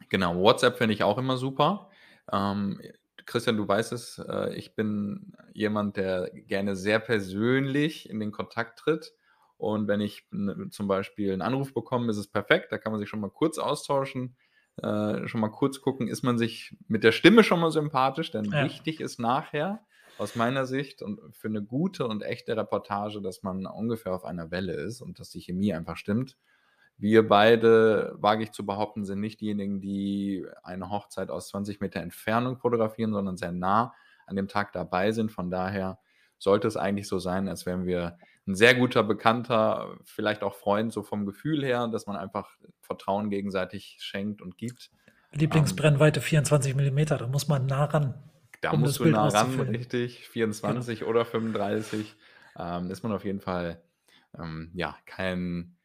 [0.09, 1.89] genau, WhatsApp finde ich auch immer super.
[2.31, 2.81] Ähm,
[3.25, 8.79] Christian, du weißt es, äh, ich bin jemand, der gerne sehr persönlich in den Kontakt
[8.79, 9.13] tritt.
[9.57, 12.71] Und wenn ich n- zum Beispiel einen Anruf bekomme, ist es perfekt.
[12.71, 14.35] Da kann man sich schon mal kurz austauschen,
[14.77, 18.31] äh, schon mal kurz gucken, ist man sich mit der Stimme schon mal sympathisch.
[18.31, 18.59] Denn Ja.
[18.59, 19.85] wichtig ist nachher,
[20.17, 24.51] aus meiner Sicht und für eine gute und echte Reportage, dass man ungefähr auf einer
[24.51, 26.37] Welle ist und dass die Chemie einfach stimmt.
[26.97, 31.99] Wir beide, wage ich zu behaupten, sind nicht diejenigen, die eine Hochzeit aus 20 Meter
[31.99, 33.93] Entfernung fotografieren, sondern sehr nah
[34.27, 35.31] an dem Tag dabei sind.
[35.31, 35.99] Von daher
[36.37, 40.91] sollte es eigentlich so sein, als wären wir ein sehr guter Bekannter, vielleicht auch Freund,
[40.91, 44.91] so vom Gefühl her, dass man einfach Vertrauen gegenseitig schenkt und gibt.
[45.31, 48.15] Lieblingsbrennweite 24 Millimeter, da muss man nah ran.
[48.61, 50.27] Da Um musst du Bild nah ran, richtig.
[50.29, 52.15] 24 oder 35.
[52.57, 53.81] Ähm, ist man auf jeden Fall,
[54.37, 55.77] ähm, ja, kein,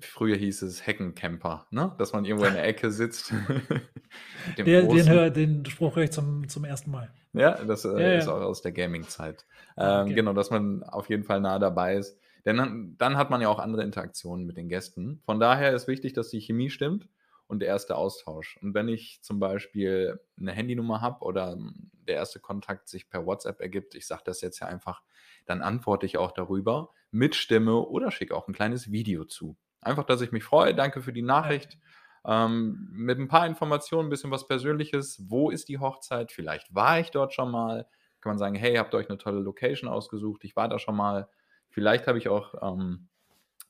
[0.00, 1.94] früher hieß es Heckencamper, ne?
[1.98, 3.32] Dass man irgendwo in der Ecke sitzt.
[4.58, 7.10] dem Den, hör, den Spruch höre ich zum, zum ersten Mal.
[7.34, 8.18] Ja, das äh, Ja, ja.
[8.18, 9.46] ist auch aus der Gaming-Zeit.
[9.76, 10.14] Ah, Ähm, okay.
[10.14, 12.18] Genau, dass man auf jeden Fall nah dabei ist.
[12.44, 15.22] Denn dann, dann hat man ja auch andere Interaktionen mit den Gästen.
[15.24, 17.08] Von daher ist wichtig, dass die Chemie stimmt
[17.52, 18.58] und der erste Austausch.
[18.62, 21.58] Und wenn ich zum Beispiel eine Handynummer habe oder
[22.08, 25.02] der erste Kontakt sich per WhatsApp ergibt, ich sage das jetzt ja einfach,
[25.44, 29.58] dann antworte ich auch darüber mit Stimme oder schicke auch ein kleines Video zu.
[29.82, 30.74] Einfach, dass ich mich freue.
[30.74, 31.78] Danke für die Nachricht.
[32.24, 35.22] Ähm, mit ein paar Informationen, ein bisschen was Persönliches.
[35.28, 36.32] Wo ist die Hochzeit?
[36.32, 37.86] Vielleicht war ich dort schon mal.
[38.22, 40.42] Kann man sagen, hey, habt ihr euch eine tolle Location ausgesucht?
[40.44, 41.28] Ich war da schon mal.
[41.68, 43.08] Vielleicht habe ich auch ähm,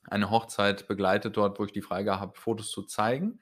[0.05, 3.41] eine Hochzeit begleitet dort, wo ich die Freigabe habe, Fotos zu zeigen.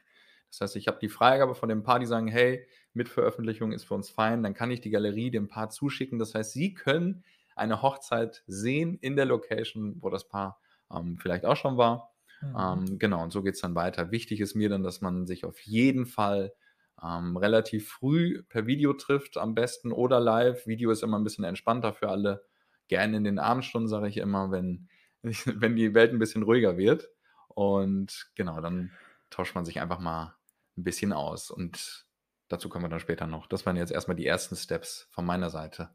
[0.52, 3.86] Das heißt, ich habe die Freigabe von dem Paar, die sagen, hey, mit Veröffentlichung ist
[3.86, 4.44] für uns fein.
[4.44, 6.20] Dann kann ich die Galerie dem Paar zuschicken.
[6.20, 7.24] Das heißt, sie können
[7.56, 10.60] eine Hochzeit sehen in der Location, wo das Paar
[10.94, 12.12] ähm, vielleicht auch schon war.
[12.42, 12.56] Mhm.
[12.58, 14.12] Ähm, genau, und so geht es dann weiter.
[14.12, 16.54] Wichtig ist mir dann, dass man sich auf jeden Fall
[17.02, 20.68] ähm, relativ früh per Video trifft, am besten oder live.
[20.68, 22.44] Video ist immer ein bisschen entspannter für alle.
[22.88, 24.90] Gerne in den Abendstunden, sage ich immer, wenn,
[25.24, 27.10] wenn die Welt ein bisschen ruhiger wird.
[27.48, 28.92] Und genau, dann
[29.30, 30.36] tauscht man sich einfach mal
[30.82, 31.52] ein bisschen aus.
[31.52, 32.06] Und
[32.50, 33.48] dazu kommen wir dann später noch.
[33.48, 35.90] Das waren jetzt erstmal die ersten Steps von meiner Seite.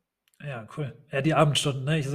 [0.44, 0.94] Ja, cool.
[1.10, 1.84] Ja, die Abendstunden.
[1.84, 1.98] Ne?
[1.98, 2.08] Ich,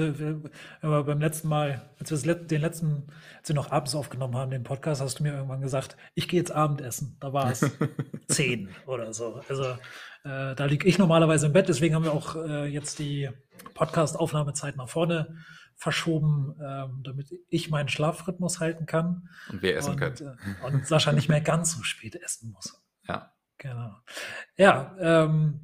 [0.81, 3.07] aber beim letzten Mal, als wir den letzten,
[3.39, 6.39] als wir noch abends aufgenommen haben, den Podcast, hast du mir irgendwann gesagt, ich gehe
[6.39, 7.17] jetzt Abendessen.
[7.19, 7.65] Da war es
[8.27, 9.41] zehn oder so.
[9.49, 9.63] Also
[10.23, 13.29] äh, da liege ich normalerweise im Bett, deswegen haben wir auch äh, jetzt die
[13.73, 15.37] Podcast-Aufnahmezeit nach vorne
[15.81, 20.37] verschoben, ähm, damit ich meinen Schlafrhythmus halten kann Und wir essen und, können.
[20.61, 22.79] äh, und Sascha nicht mehr ganz so spät essen muss.
[23.07, 23.33] Ja.
[23.57, 23.97] Genau.
[24.57, 25.59] Ja, ähm,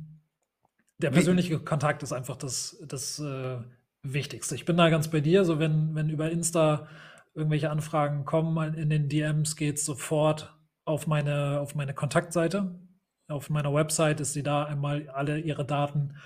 [0.98, 3.60] der persönliche Kontakt ist einfach das, das äh,
[4.02, 4.56] Wichtigste.
[4.56, 5.46] Ich bin da ganz bei dir.
[5.46, 6.88] So, wenn, wenn über Insta
[7.36, 12.80] irgendwelche Anfragen kommen, in den DMs geht es sofort auf meine, auf meine Kontaktseite.
[13.28, 16.18] Auf meiner Website ist sie da einmal alle ihre Daten.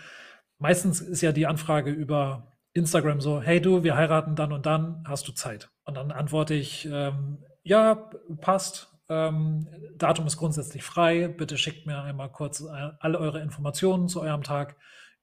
[0.60, 5.04] Meistens ist ja die Anfrage über Instagram so, hey du, wir heiraten dann und dann,
[5.08, 5.70] hast du Zeit?
[5.84, 8.88] Und dann antworte ich, ähm, ja, passt.
[9.10, 11.28] Ähm, Datum ist grundsätzlich frei.
[11.28, 14.78] Bitte schickt mir einmal kurz äh, alle eure Informationen zu eurem Tag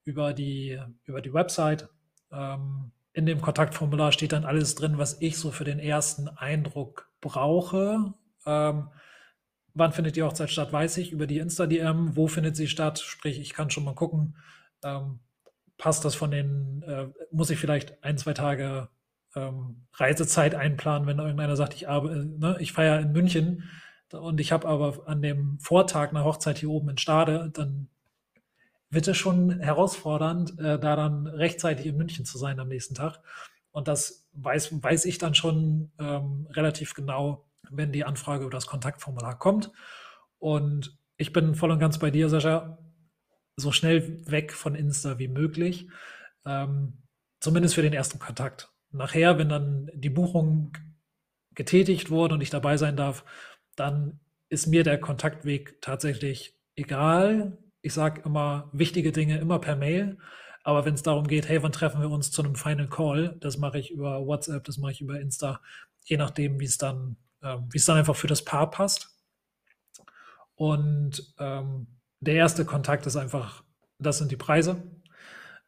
[0.04, 1.88] über die, über die Website.
[2.30, 7.10] Ähm, in dem Kontaktformular steht dann alles drin, was ich so für den ersten Eindruck
[7.20, 8.12] brauche.
[8.46, 8.88] Ähm,
[9.74, 12.14] wann findet die Hochzeit statt, weiß ich über die Insta-DM.
[12.14, 12.98] Wo findet sie statt?
[12.98, 14.36] Sprich, ich kann schon mal gucken,
[14.84, 15.20] ähm,
[15.78, 18.88] passt das von den, äh, muss ich vielleicht ein, zwei Tage
[19.34, 23.64] ähm, Reisezeit einplanen, wenn irgendeiner sagt, ich, äh, ne, ich feiere in München
[24.12, 27.88] und ich habe aber an dem Vortag eine Hochzeit hier oben in Stade, dann
[28.90, 33.20] wird es schon herausfordernd, äh, da dann rechtzeitig in München zu sein am nächsten Tag.
[33.70, 38.66] Und das weiß, weiß ich dann schon ähm, relativ genau, wenn die Anfrage über das
[38.66, 39.70] Kontaktformular kommt.
[40.38, 42.78] Und ich bin voll und ganz bei dir, Sascha,
[43.58, 45.88] so schnell weg von Insta wie möglich.
[46.46, 47.02] Ähm,
[47.40, 48.72] zumindest für den ersten Kontakt.
[48.90, 50.72] Nachher, wenn dann die Buchung
[51.54, 53.24] getätigt wurde und ich dabei sein darf,
[53.76, 57.58] dann ist mir der Kontaktweg tatsächlich egal.
[57.82, 60.18] Ich sage immer wichtige Dinge immer per Mail.
[60.62, 63.58] Aber wenn es darum geht, hey, wann treffen wir uns zu einem Final Call, das
[63.58, 65.60] mache ich über WhatsApp, das mache ich über Insta,
[66.04, 69.10] je nachdem, wie es dann, ähm, wie es dann einfach für das Paar passt.
[70.54, 73.64] Und ähm, der erste Kontakt ist einfach,
[73.98, 74.82] das sind die Preise.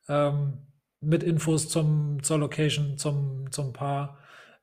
[0.08, 0.66] Ähm,
[1.00, 4.18] mit Infos zum, zur Location, zum, zum Paar.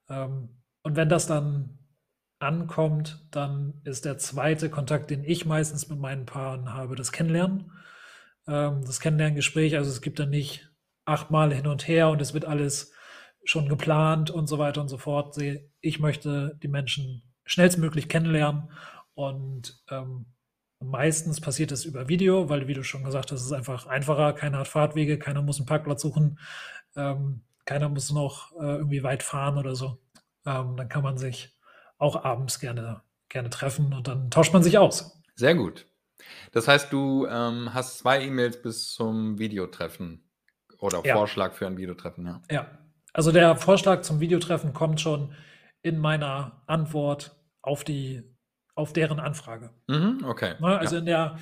[0.09, 0.49] Ähm,
[0.83, 1.79] und wenn das dann
[2.39, 7.71] ankommt, dann ist der zweite Kontakt, den ich meistens mit meinen Paaren habe, das Kennenlernen.
[8.47, 10.71] Ähm, das Kennenlerngespräch, also es gibt dann nicht
[11.05, 12.93] achtmal hin und her und es wird alles
[13.43, 15.37] schon geplant und so weiter und so fort.
[15.81, 18.69] Ich möchte die Menschen schnellstmöglich kennenlernen
[19.13, 20.25] und ähm,
[20.79, 24.33] Meistens passiert es über Video, weil, wie du schon gesagt hast, es ist einfach einfacher.
[24.33, 26.39] Keiner hat Fahrtwege, keiner muss einen Parkplatz suchen,
[26.95, 29.99] ähm, keiner muss noch äh, irgendwie weit fahren oder so.
[30.45, 31.57] Ähm, dann kann man sich
[31.97, 35.21] auch abends gerne, gerne treffen und dann tauscht man sich aus.
[35.35, 35.87] Sehr gut.
[36.51, 40.29] Das heißt, du ähm, hast zwei E-Mails bis zum Videotreffen
[40.79, 41.15] oder ja.
[41.15, 42.41] Vorschlag für ein Videotreffen, ja.
[42.51, 42.67] Ja,
[43.13, 45.33] also der Vorschlag zum Videotreffen kommt schon
[45.81, 48.36] in meiner Antwort auf die
[48.77, 49.71] auf deren Anfrage.
[49.87, 50.55] Mhm, okay.
[50.59, 50.99] Ne, also ja.
[50.99, 51.37] in der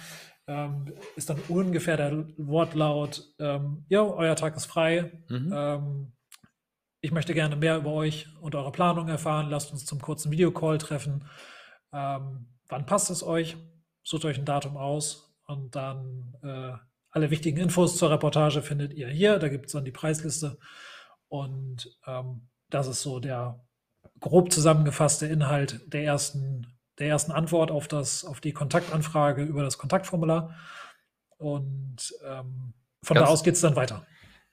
[0.47, 5.11] ähm, ist dann ungefähr der Wortlaut, ähm, ja, euer Tag ist frei.
[5.27, 5.53] Mhm.
[5.53, 6.11] Ähm,
[7.01, 9.49] ich möchte gerne mehr über euch und eure Planung erfahren.
[9.49, 11.25] Lasst uns zum kurzen Videocall treffen.
[11.91, 13.57] Ähm, wann passt es euch?
[14.03, 16.73] Sucht euch ein Datum aus und dann äh,
[17.09, 19.39] alle wichtigen Infos zur Reportage findet ihr hier.
[19.39, 20.57] Da gibt es dann die Preisliste.
[21.27, 23.65] Und ähm, das ist so der
[24.19, 29.77] grob zusammengefasste Inhalt der ersten der ersten Antwort auf, das, auf die Kontaktanfrage über das
[29.77, 30.55] Kontaktformular.
[31.37, 34.05] Und ähm, von ganz, da aus geht es dann weiter.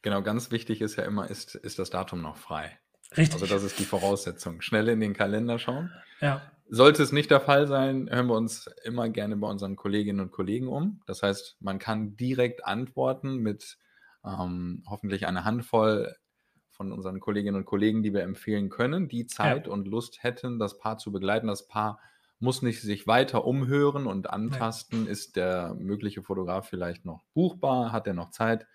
[0.03, 2.79] Genau, ganz wichtig ist ja immer, ist, ist das Datum noch frei.
[3.17, 3.41] Richtig.
[3.41, 4.63] Also das ist die Voraussetzung.
[4.63, 5.93] Schnell in den Kalender schauen.
[6.21, 6.43] Ja.
[6.69, 10.31] Sollte es nicht der Fall sein, hören wir uns immer gerne bei unseren Kolleginnen und
[10.31, 11.03] Kollegen um.
[11.07, 13.77] Das heißt, man kann direkt antworten mit
[14.25, 16.17] ähm, hoffentlich einer Handvoll
[16.71, 19.73] von unseren Kolleginnen und Kollegen, die wir empfehlen können, die Zeit ja.
[19.73, 21.47] und Lust hätten, das Paar zu begleiten.
[21.47, 22.01] Das Paar
[22.43, 25.13] muss nicht sich weiter umhören und antasten, Nein.
[25.13, 28.67] ist der mögliche Fotograf vielleicht noch buchbar, hat er noch Zeit.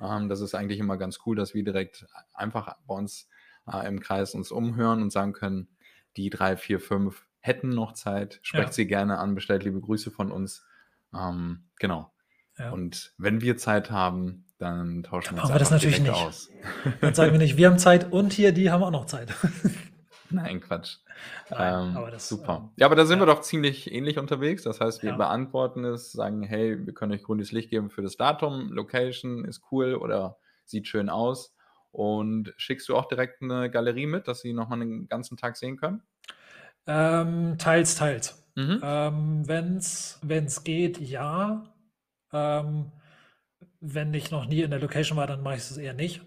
[0.00, 2.04] Ähm, das ist eigentlich immer ganz cool, dass wir direkt
[2.34, 3.28] einfach bei uns
[3.72, 5.68] äh, im Kreis uns umhören und sagen können,
[6.16, 8.72] die drei, vier, fünf hätten noch Zeit, sprecht ja.
[8.72, 10.66] sie gerne an, bestellt liebe Grüße von uns.
[11.14, 12.12] Ähm, genau.
[12.58, 12.70] Ja.
[12.70, 16.12] Und wenn wir Zeit haben, dann tauschen dann wir uns wir das natürlich nicht.
[16.12, 16.50] aus.
[17.00, 19.32] Dann sagen wir nicht, wir haben Zeit und hier, die haben auch noch Zeit.
[20.42, 20.98] Nein, Quatsch.
[21.50, 22.62] Nein, ähm, aber das, super.
[22.62, 23.26] Ähm, ja, aber da sind ja.
[23.26, 24.62] wir doch ziemlich ähnlich unterwegs.
[24.62, 25.16] Das heißt, wir ja.
[25.16, 29.62] beantworten es, sagen, hey, wir können euch grünes Licht geben für das Datum, Location ist
[29.70, 31.54] cool oder sieht schön aus.
[31.90, 35.76] Und schickst du auch direkt eine Galerie mit, dass sie nochmal den ganzen Tag sehen
[35.76, 36.02] können?
[36.86, 38.42] Ähm, teils, teils.
[38.54, 38.80] Mhm.
[38.82, 41.64] Ähm, Wenn es geht, ja.
[42.32, 42.92] Ähm,
[43.80, 46.22] wenn ich noch nie in der Location war, dann mache ich es eher nicht.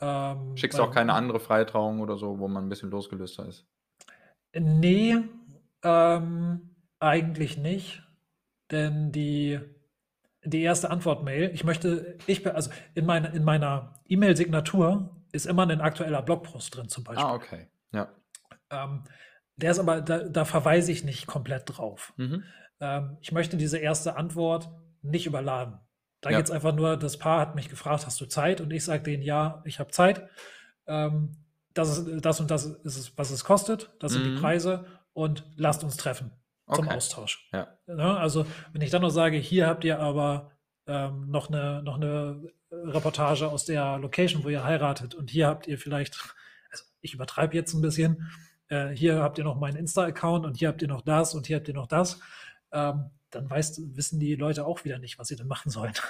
[0.00, 3.66] Ähm, Schickst du auch keine andere Freitrauung oder so, wo man ein bisschen losgelöster ist?
[4.54, 5.18] Nee,
[5.82, 8.02] ähm, eigentlich nicht.
[8.70, 9.60] Denn die,
[10.44, 15.80] die erste Antwort-Mail, ich möchte, ich also in, meine, in meiner E-Mail-Signatur ist immer ein
[15.80, 17.24] aktueller Blogpost drin zum Beispiel.
[17.24, 17.68] Ah, okay.
[17.92, 18.08] Ja.
[18.70, 19.04] Ähm,
[19.56, 22.12] der ist aber, da, da, verweise ich nicht komplett drauf.
[22.16, 22.44] Mhm.
[22.80, 24.68] Ähm, ich möchte diese erste Antwort
[25.02, 25.78] nicht überladen.
[26.26, 26.38] Da ja.
[26.38, 28.60] geht es einfach nur, das Paar hat mich gefragt, hast du Zeit?
[28.60, 30.28] Und ich sage denen, ja, ich habe Zeit.
[30.88, 31.36] Ähm,
[31.72, 33.92] das, ist, das und das ist es, was es kostet.
[34.00, 34.34] Das sind mhm.
[34.34, 34.86] die Preise.
[35.12, 36.32] Und lasst uns treffen.
[36.74, 36.96] zum Okay.
[36.96, 37.48] Austausch.
[37.52, 37.68] Ja.
[37.86, 38.18] Ne?
[38.18, 40.50] Also, wenn ich dann noch sage, hier habt ihr aber
[40.88, 45.68] ähm, noch eine, noch eine Reportage aus der Location, wo ihr heiratet und hier habt
[45.68, 46.18] ihr vielleicht,
[46.72, 48.28] also ich übertreibe jetzt ein bisschen,
[48.66, 51.58] äh, hier habt ihr noch meinen Insta-Account und hier habt ihr noch das und hier
[51.58, 52.18] habt ihr noch das,
[52.72, 55.94] ähm, dann weißt, wissen die Leute auch wieder nicht, was sie denn machen sollen.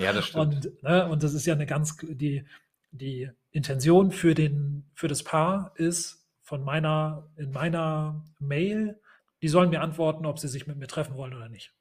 [0.00, 0.66] Ja, das stimmt.
[0.66, 2.44] Und, ne, und das ist ja eine ganz, die,
[2.92, 9.00] die Intention für, den, für das Paar ist von meiner, in meiner Mail,
[9.42, 11.74] die sollen mir antworten, ob sie sich mit mir treffen wollen oder nicht.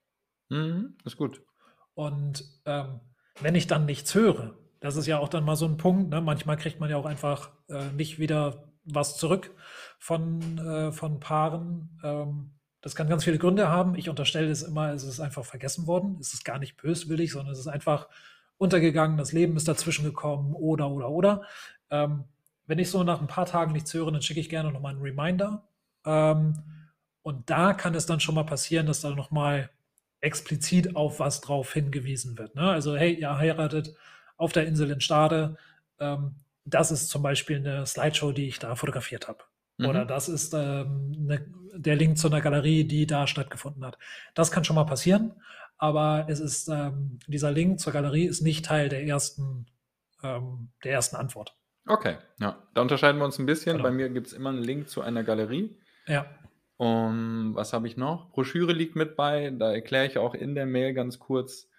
[0.49, 1.43] Mhm, ist gut.
[1.93, 3.01] Und ähm,
[3.39, 6.19] wenn ich dann nichts höre, das ist ja auch dann mal so ein Punkt, ne?
[6.19, 9.53] manchmal kriegt man ja auch einfach äh, nicht wieder was zurück
[9.99, 11.99] von, äh, von Paaren.
[12.03, 12.56] Ähm,
[12.87, 13.95] das kann ganz viele Gründe haben.
[13.95, 16.15] Ich unterstelle es immer, es ist einfach vergessen worden.
[16.21, 18.07] Es ist gar nicht böswillig, sondern es ist einfach
[18.57, 19.17] untergegangen.
[19.17, 21.41] Das Leben ist dazwischen gekommen oder, oder, oder.
[21.89, 22.23] Ähm,
[22.65, 25.01] wenn ich so nach ein paar Tagen nichts höre, dann schicke ich gerne nochmal einen
[25.01, 25.67] Reminder.
[26.05, 26.63] Ähm,
[27.23, 29.69] und da kann es dann schon mal passieren, dass da nochmal
[30.21, 32.55] explizit auf was drauf hingewiesen wird.
[32.55, 32.69] Ne?
[32.71, 33.95] Also, hey, ihr heiratet
[34.37, 35.57] auf der Insel in Stade.
[35.99, 39.43] Ähm, das ist zum Beispiel eine Slideshow, die ich da fotografiert habe.
[39.79, 40.07] Oder Mhm.
[40.07, 43.97] das ist ähm, ne, der Link zu einer Galerie, die da stattgefunden hat.
[44.33, 45.33] Das kann schon mal passieren,
[45.77, 49.67] aber es ist ähm, dieser Link zur Galerie ist nicht Teil der ersten,
[50.23, 51.55] ähm, der ersten Antwort.
[51.85, 52.61] Okay, ja.
[52.73, 53.73] Da unterscheiden wir uns ein bisschen.
[53.77, 53.83] Genau.
[53.83, 55.77] Bei mir gibt es immer einen Link zu einer Galerie.
[56.07, 56.25] Ja,
[56.77, 58.31] Und was habe ich noch?
[58.31, 59.51] Broschüre liegt mit bei.
[59.51, 61.69] Da erkläre ich auch in der Mail ganz kurz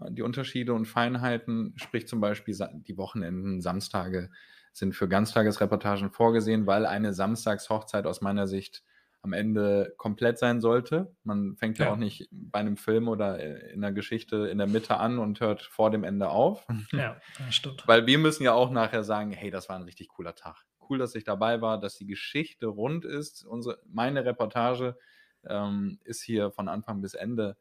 [0.00, 1.74] äh, die Unterschiede und Feinheiten.
[1.76, 4.30] Sprich zum Beispiel die Wochenenden, Samstage
[4.78, 8.82] sind für Ganztagesreportagen vorgesehen, weil eine Samstagshochzeit aus meiner Sicht
[9.20, 11.14] am Ende komplett sein sollte.
[11.24, 11.92] Man fängt ja, Ja.
[11.92, 15.40] auch nicht bei einem Film oder äh, in einer Geschichte in der Mitte an und
[15.40, 16.64] hört vor dem Ende auf.
[16.92, 17.82] ja, stimmt.
[17.86, 20.64] Weil wir müssen ja auch nachher sagen, hey, das war ein richtig cooler Tag.
[20.88, 23.44] Cool, dass ich dabei war, dass die Geschichte rund ist.
[23.44, 24.96] Unsere, meine Reportage
[25.44, 27.56] ähm, ist hier von Anfang bis Ende,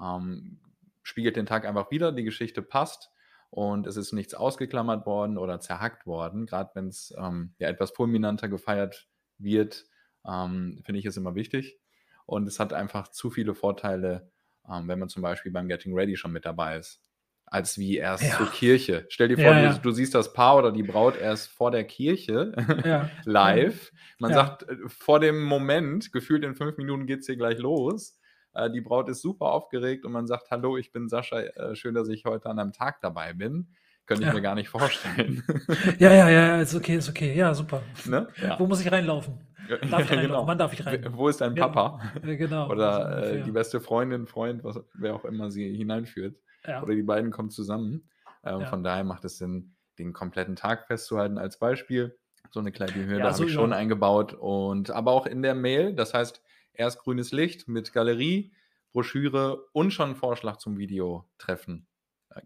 [0.00, 0.60] ähm,
[1.02, 3.11] spiegelt den Tag einfach wieder, die Geschichte passt
[3.52, 6.46] und es ist nichts ausgeklammert worden oder zerhackt worden.
[6.46, 9.84] Gerade wenn es ähm, ja etwas fulminanter gefeiert wird,
[10.26, 11.78] ähm, finde ich es immer wichtig.
[12.24, 14.30] Und es hat einfach zu viele Vorteile,
[14.66, 17.02] ähm, wenn man zum Beispiel beim Getting Ready schon mit dabei ist,
[17.44, 18.38] als wie erst Ja.
[18.38, 19.04] zur Kirche.
[19.10, 21.84] Stell dir vor, Ja, du, du siehst das Paar oder die Braut erst vor der
[21.84, 22.54] Kirche
[22.86, 23.10] Ja.
[23.26, 23.92] live.
[24.18, 28.18] Man sagt äh, vor dem Moment, gefühlt in fünf Minuten geht es hier gleich los.
[28.54, 31.94] Äh, Die Braut ist super aufgeregt und man sagt, hallo, ich bin Sascha, äh, schön,
[31.94, 33.68] dass ich heute an einem Tag dabei bin.
[34.06, 34.34] Könnte ich Ja.
[34.34, 35.42] mir gar nicht vorstellen.
[35.98, 37.34] Ja, ja, ja, ist okay, ist okay.
[37.34, 37.82] Ja, super.
[38.04, 38.28] ne?
[38.42, 38.58] ja.
[38.58, 39.38] Wo muss ich reinlaufen?
[39.68, 40.20] Darf ich reinlaufen?
[40.22, 40.46] genau.
[40.46, 41.06] Wann darf ich rein?
[41.12, 41.68] Wo ist dein Ja.
[41.68, 42.00] Papa?
[42.26, 42.68] Ja, genau.
[42.68, 46.36] Oder äh, die beste Freundin, Freund, was, wer auch immer sie hineinführt.
[46.82, 48.08] Oder die beiden kommen zusammen.
[48.44, 48.66] Ähm.
[48.66, 52.16] Von daher macht es Sinn, den kompletten Tag festzuhalten als Beispiel.
[52.50, 54.34] So eine kleine Hürde Ja, habe so ich schon eingebaut.
[54.34, 56.42] Und aber auch in der Mail, das heißt,
[56.74, 58.52] erst grünes Licht mit Galerie,
[58.92, 61.86] Broschüre und schon Vorschlag zum Videotreffen.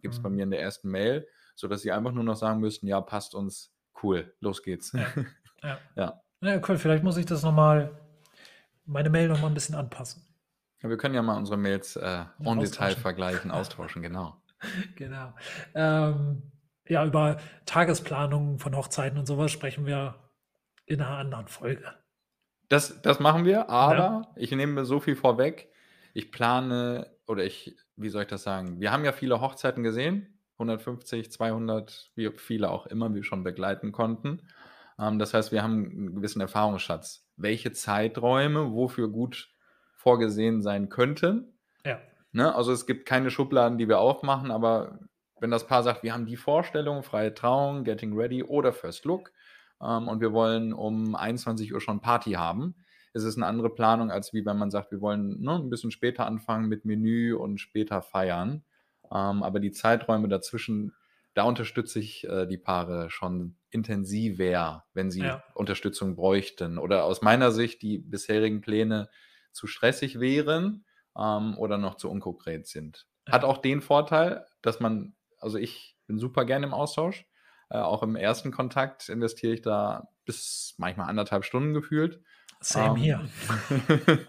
[0.01, 0.35] Gibt es bei Mhm.
[0.37, 3.73] mir in der ersten Mail, sodass sie einfach nur noch sagen müssten, ja, passt uns,
[4.03, 4.93] cool, los geht's.
[4.93, 5.07] Ja.
[5.63, 5.79] Ja.
[5.97, 6.23] Ja.
[6.43, 6.77] ja, cool.
[6.77, 7.99] Vielleicht muss ich das nochmal,
[8.85, 10.23] meine Mail nochmal ein bisschen anpassen.
[10.83, 14.37] Ja, wir können ja mal unsere Mails äh, en Detail vergleichen, austauschen, genau.
[14.97, 15.35] Genau.
[15.75, 16.43] Ähm,
[16.87, 20.31] ja, über Tagesplanungen von Hochzeiten und sowas sprechen wir
[20.85, 21.95] in einer anderen Folge.
[22.69, 25.71] Das, das machen wir, aber ich nehme mir so viel vorweg.
[26.15, 28.81] Ich plane oder ich, wie soll ich das sagen?
[28.81, 33.93] Wir haben ja viele Hochzeiten gesehen, 150, 200, wie viele auch immer wir schon begleiten
[33.93, 34.43] konnten.
[34.99, 37.27] Ähm, das heißt, wir haben einen gewissen Erfahrungsschatz.
[37.37, 39.51] Welche Zeiträume wofür gut
[39.95, 41.59] vorgesehen sein könnten.
[41.85, 42.01] Ja.
[42.33, 42.55] Ne?
[42.55, 45.01] Also es gibt keine Schubladen, die wir aufmachen, aber
[45.41, 49.33] wenn das Paar sagt, wir haben die Vorstellung, freie Trauung, Getting Ready oder First Look
[49.83, 52.77] ähm, und wir wollen um 21 Uhr schon Party haben,
[53.13, 55.91] ist es eine andere Planung, als wie wenn man sagt, wir wollen ne, ein bisschen
[55.91, 58.65] später anfangen mit Menü und später feiern.
[59.11, 60.93] Ähm, aber die Zeiträume dazwischen,
[61.35, 65.43] da unterstütze ich äh, die Paare schon intensiver, wenn sie Ja.
[65.55, 66.79] Unterstützung bräuchten.
[66.79, 69.09] Oder aus meiner Sicht die bisherigen Pläne
[69.53, 70.85] zu stressig wären
[71.17, 73.07] ähm, oder noch zu unkonkret sind.
[73.27, 77.27] Hat auch den Vorteil, dass man, also ich bin super gerne im Austausch.
[77.69, 82.21] Äh, auch im ersten Kontakt investiere ich da bis manchmal anderthalb Stunden gefühlt.
[82.61, 83.29] Same Ähm, hier.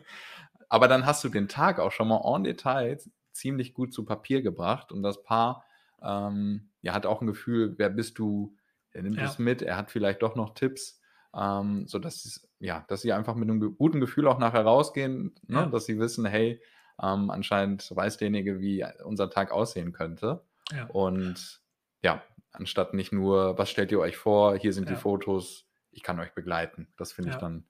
[0.70, 3.00] Aber dann hast du den Tag auch schon mal en Detail
[3.32, 5.64] ziemlich gut zu Papier gebracht und das Paar
[6.02, 8.56] ähm, ja, hat auch ein Gefühl, wer bist du,
[8.92, 9.26] er nimmt Ja.
[9.26, 11.00] es mit, er hat vielleicht doch noch Tipps,
[11.36, 15.60] ähm, sodass es, ja, dass sie einfach mit einem guten Gefühl auch nachher rausgehen, ne?
[15.62, 15.66] Ja.
[15.68, 16.62] dass sie wissen, hey,
[17.02, 20.44] ähm, anscheinend weiß derjenige, wie unser Tag aussehen könnte.
[20.72, 20.86] Ja.
[20.88, 21.62] Und
[22.04, 22.22] ja,
[22.58, 24.96] anstatt nicht nur, was stellt ihr euch vor, hier sind Ja.
[24.96, 26.88] die Fotos, ich kann euch begleiten.
[26.98, 27.42] Das finde ich Ja.
[27.42, 27.66] dann,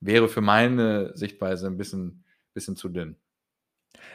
[0.00, 3.16] wäre für meine Sichtweise ein bisschen, bisschen zu dünn.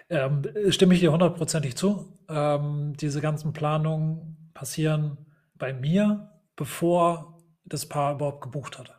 [0.10, 2.17] Ähm, stimme ich dir hundertprozentig zu.
[2.30, 5.17] Ähm, diese ganzen Planungen passieren
[5.56, 8.93] bei mir, bevor das Paar überhaupt gebucht hatte.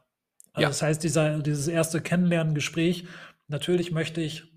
[0.53, 0.68] Also Ja.
[0.68, 3.07] das heißt, dieser, dieses erste Kennenlerngespräch,
[3.48, 4.53] natürlich möchte ich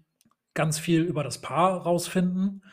[0.54, 2.64] ganz viel über das Paar rausfinden.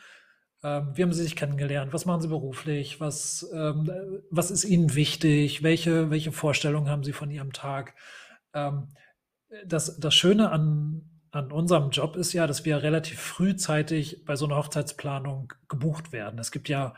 [0.65, 1.93] Ähm, wie haben sie sich kennengelernt?
[1.93, 2.99] Was machen sie beruflich?
[2.99, 3.87] Was, ähm,
[4.31, 5.61] was ist ihnen wichtig?
[5.61, 7.93] Welche, welche Vorstellungen haben sie von ihrem Tag?
[8.51, 8.87] Ähm,
[9.63, 14.45] das, das Schöne an, an unserem Job ist ja, dass wir relativ frühzeitig bei so
[14.45, 16.39] einer Hochzeitsplanung gebucht werden.
[16.39, 16.95] Es gibt ja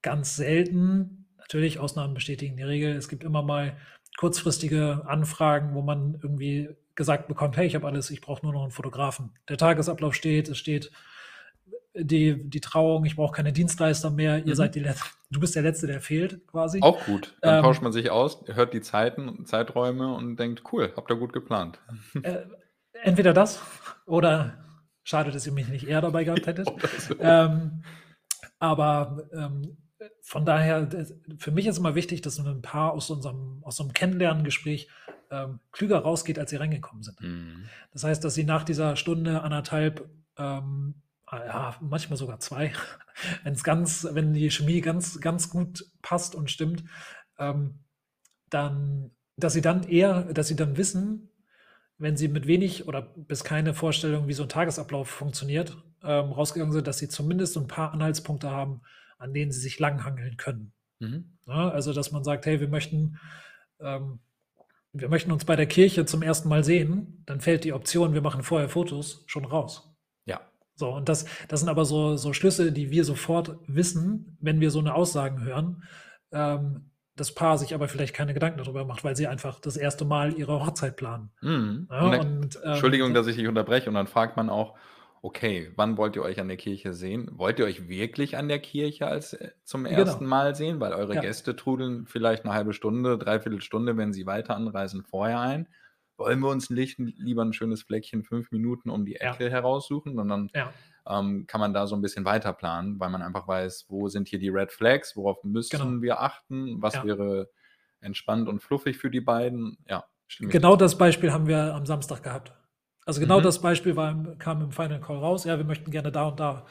[0.00, 3.76] ganz selten, natürlich Ausnahmen bestätigen die Regel, es gibt immer mal
[4.16, 8.62] kurzfristige Anfragen, wo man irgendwie gesagt bekommt, hey, ich habe alles, ich brauche nur noch
[8.62, 9.32] einen Fotografen.
[9.50, 10.90] Der Tagesablauf steht, es steht
[11.94, 14.54] die, die Trauung, ich brauche keine Dienstleister mehr, ihr Mhm.
[14.54, 16.80] seid die Letzte, du bist der Letzte, der fehlt quasi.
[16.82, 17.36] Auch gut.
[17.42, 21.16] Dann Ähm, tauscht man sich aus, hört die Zeiten, Zeiträume und denkt, cool, habt ihr
[21.16, 21.78] gut geplant.
[22.22, 22.44] Äh,
[23.02, 23.60] entweder das
[24.06, 24.64] oder
[25.04, 26.68] schade, dass ihr mich nicht eher dabei gehabt hättet.
[26.98, 27.14] So.
[27.20, 27.82] ähm,
[28.58, 29.76] aber ähm,
[30.20, 30.88] von daher,
[31.38, 34.88] für mich ist immer wichtig, dass ein Paar aus unserem, aus so einem Kennenlerngespräch
[35.30, 37.20] ähm, klüger rausgeht, als sie reingekommen sind.
[37.20, 37.64] Mhm.
[37.92, 41.01] Das heißt, dass sie nach dieser Stunde, anderthalb, ähm,
[41.32, 42.72] ja, manchmal sogar zwei,
[43.44, 46.84] wenn es ganz, wenn die Chemie ganz, ganz gut passt und stimmt,
[47.38, 47.80] ähm,
[48.50, 51.30] dann, dass sie dann eher, dass sie dann wissen,
[51.98, 56.72] wenn sie mit wenig oder bis keine Vorstellung, wie so ein Tagesablauf funktioniert, ähm, rausgegangen
[56.72, 58.82] sind, dass sie zumindest so ein paar Anhaltspunkte haben,
[59.18, 60.72] an denen sie sich langhangeln können.
[60.98, 61.38] Mhm.
[61.46, 63.18] Ja, also, dass man sagt, hey, wir möchten,
[63.80, 64.18] ähm,
[64.92, 68.20] wir möchten uns bei der Kirche zum ersten Mal sehen, dann fällt die Option, wir
[68.20, 69.91] machen vorher Fotos, schon raus.
[70.74, 74.70] So, und das, das sind aber so, so Schlüsse, die wir sofort wissen, wenn wir
[74.70, 75.82] so eine Aussagen hören.
[76.32, 80.06] Ähm, das Paar sich aber vielleicht keine Gedanken darüber macht, weil sie einfach das erste
[80.06, 81.30] Mal ihre Hochzeit planen.
[81.42, 81.86] Mhm.
[81.90, 83.90] Ja, Und dann, und, ähm, Entschuldigung, dass ich dich unterbreche.
[83.90, 84.74] Und dann fragt man auch,
[85.20, 87.28] okay, wann wollt ihr euch an der Kirche sehen?
[87.34, 89.98] Wollt ihr euch wirklich an der Kirche als äh, zum Genau.
[89.98, 90.80] ersten Mal sehen?
[90.80, 91.20] Weil eure Ja.
[91.20, 95.68] Gäste trudeln vielleicht eine halbe Stunde, dreiviertel Stunde, wenn sie weiter anreisen, vorher ein.
[96.22, 99.32] Wollen wir uns nicht lieber ein schönes Fleckchen fünf Minuten um die Ja.
[99.32, 100.18] Ecke heraussuchen?
[100.18, 100.72] Und dann Ja,
[101.08, 104.28] ähm, kann man da so ein bisschen weiter planen, weil man einfach weiß, wo sind
[104.28, 106.00] hier die Red Flags, worauf müssen Genau.
[106.02, 107.04] wir achten, was Ja.
[107.04, 107.50] wäre
[108.00, 109.76] entspannt und fluffig für die beiden.
[109.88, 110.04] Ja,
[110.38, 112.52] genau das Beispiel haben wir am Samstag gehabt.
[113.04, 113.42] Also genau Mhm.
[113.44, 115.44] das Beispiel war, kam im Final Call raus.
[115.44, 116.66] Ja, wir möchten gerne da und da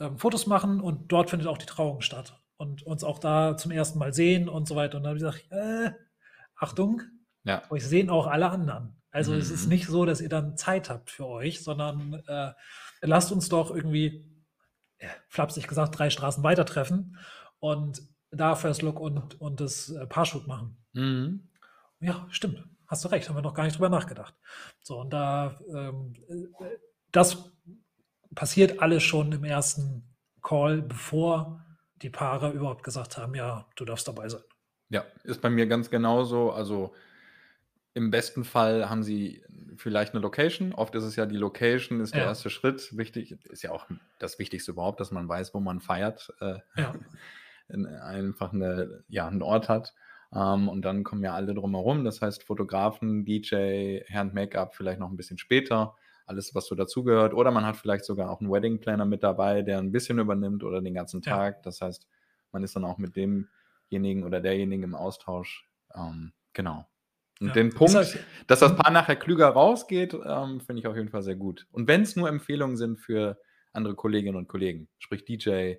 [0.00, 3.70] ähm, Fotos machen und dort findet auch die Trauung statt und uns auch da zum
[3.70, 4.96] ersten Mal sehen und so weiter.
[4.98, 5.92] Und dann habe ich gesagt, äh,
[6.56, 7.02] Achtung,
[7.48, 7.62] Ja.
[7.70, 8.94] euch sehen auch alle anderen.
[9.10, 9.68] Also es ist Mhm.
[9.70, 12.52] nicht so, dass ihr dann Zeit habt für euch, sondern äh,
[13.00, 14.30] lasst uns doch irgendwie,
[15.00, 17.16] ja, flapsig gesagt, drei Straßen weiter treffen
[17.58, 20.76] und da First Look und, und das äh, Paarshoot machen.
[20.92, 21.48] Mhm.
[22.00, 22.62] Ja, stimmt.
[22.86, 24.34] Hast du recht, haben wir noch gar nicht drüber nachgedacht.
[24.82, 26.66] So, und da, ähm, äh,
[27.10, 27.50] das
[28.34, 31.64] passiert alles schon im ersten Call, bevor
[31.96, 34.42] die Paare überhaupt gesagt haben, ja, du darfst dabei sein.
[34.90, 36.52] Ja, ist bei mir ganz genauso.
[36.52, 36.94] Also
[37.98, 39.42] im besten Fall haben sie
[39.76, 40.72] vielleicht eine Location.
[40.72, 42.28] Oft ist es ja die Location, ist der Ja.
[42.28, 42.96] erste Schritt.
[42.96, 43.86] Wichtig ist ja auch
[44.18, 46.32] das Wichtigste überhaupt, dass man weiß, wo man feiert.
[46.40, 46.94] Äh, Ja,
[47.68, 49.94] in- einfach eine, ja, einen Ort hat.
[50.32, 52.04] Ähm, und dann kommen ja alle drumherum.
[52.04, 55.94] Das heißt, Fotografen, DJ, Hand Make-up vielleicht noch ein bisschen später.
[56.26, 57.32] Alles, was so dazugehört.
[57.34, 60.62] Oder man hat vielleicht sogar auch einen Wedding Planner mit dabei, der ein bisschen übernimmt
[60.64, 61.36] oder den ganzen Ja.
[61.36, 61.62] Tag.
[61.62, 62.06] Das heißt,
[62.52, 65.66] man ist dann auch mit demjenigen oder derjenigen im Austausch.
[65.94, 66.86] Ähm, genau.
[67.40, 67.54] Und ja.
[67.54, 71.08] den Punkt, sag, dass das hm, Paar nachher klüger rausgeht, ähm, finde ich auf jeden
[71.08, 71.66] Fall sehr gut.
[71.70, 73.38] Und wenn es nur Empfehlungen sind für
[73.72, 75.78] andere Kolleginnen und Kollegen, sprich DJ, ne,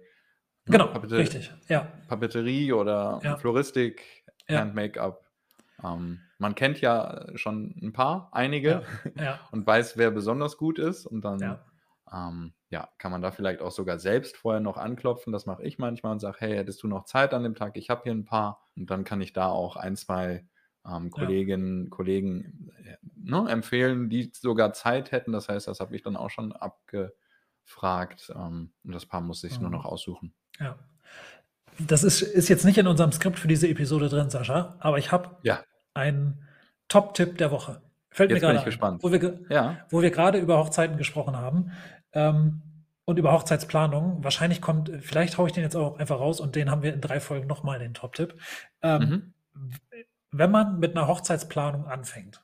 [0.66, 1.52] genau, Papeter richtig.
[1.68, 5.26] Ja, Papeterie oder ja, Floristik, ja, Hand Make-up.
[5.84, 8.84] Ähm, man kennt ja schon ein paar, einige
[9.52, 11.06] und weiß, wer besonders gut ist.
[11.06, 11.66] Und dann ja,
[12.12, 15.34] ähm, ja, kann man da vielleicht auch sogar selbst vorher noch anklopfen.
[15.34, 17.76] Das mache ich manchmal und sage, hey, hättest du noch Zeit an dem Tag?
[17.76, 18.66] Ich habe hier ein paar.
[18.76, 20.46] Und dann kann ich da auch ein, zwei
[20.92, 25.32] ähm, ja, Kolleginnen, Kollegen äh, ne, empfehlen, die sogar Zeit hätten.
[25.32, 28.32] Das heißt, das habe ich dann auch schon abgefragt.
[28.36, 30.34] Ähm, und das Paar muss sich nur noch mhm, aussuchen.
[30.60, 30.78] ja.
[31.88, 35.14] Das ist, ist jetzt nicht in unserem Skript für diese Episode drin, Sascha, aber ich
[35.14, 35.64] habe Ja,
[35.94, 36.46] einen
[36.90, 37.82] Top-Tipp der Woche.
[38.10, 39.02] Fällt mir jetzt bin gerade gespannt.
[39.02, 39.78] wo wir, Ja.
[39.90, 41.72] wo wir gerade über Hochzeiten gesprochen haben
[42.12, 42.62] ähm,
[43.06, 44.22] und über Hochzeitsplanung.
[44.26, 47.00] Wahrscheinlich kommt, vielleicht haue ich den jetzt auch einfach raus und den haben wir in
[47.00, 48.34] drei Folgen nochmal, den Top-Tipp.
[48.82, 49.00] Ähm,
[49.54, 49.72] Mhm.
[50.32, 52.44] Wenn man mit einer Hochzeitsplanung anfängt,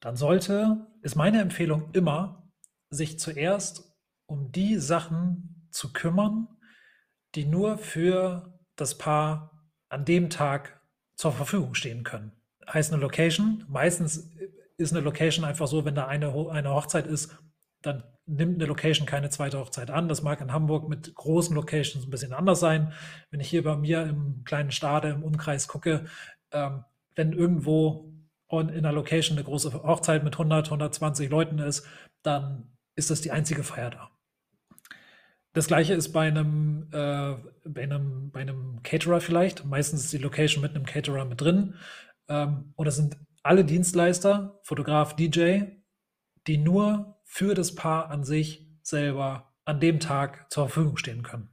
[0.00, 2.50] dann sollte, ist meine Empfehlung immer,
[2.90, 3.94] sich zuerst
[4.26, 6.48] um die Sachen zu kümmern,
[7.34, 10.80] die nur für das Paar an dem Tag
[11.16, 12.32] zur Verfügung stehen können.
[12.68, 13.64] Heißt eine Location.
[13.68, 14.30] Meistens
[14.76, 17.36] ist eine Location einfach so, wenn da eine, eine Hochzeit ist,
[17.82, 20.08] dann nimmt eine Location keine zweite Hochzeit an.
[20.08, 22.92] Das mag in Hamburg mit großen Locations ein bisschen anders sein.
[23.30, 26.06] Wenn ich hier bei mir im kleinen Stade im Umkreis gucke,
[26.50, 26.84] ähm,
[27.16, 28.12] wenn irgendwo
[28.50, 31.86] in einer Location eine große Hochzeit mit 100, 120 Leuten ist,
[32.22, 34.10] dann ist das die einzige Feier da.
[35.54, 37.34] Das gleiche ist bei einem, äh,
[37.64, 39.64] bei einem, bei einem Caterer vielleicht.
[39.64, 41.74] Meistens ist die Location mit einem Caterer mit drin.
[42.28, 45.62] Ähm, oder sind alle Dienstleister, Fotograf, DJ,
[46.46, 51.50] die nur für das Paar an sich selber an dem Tag zur Verfügung stehen können.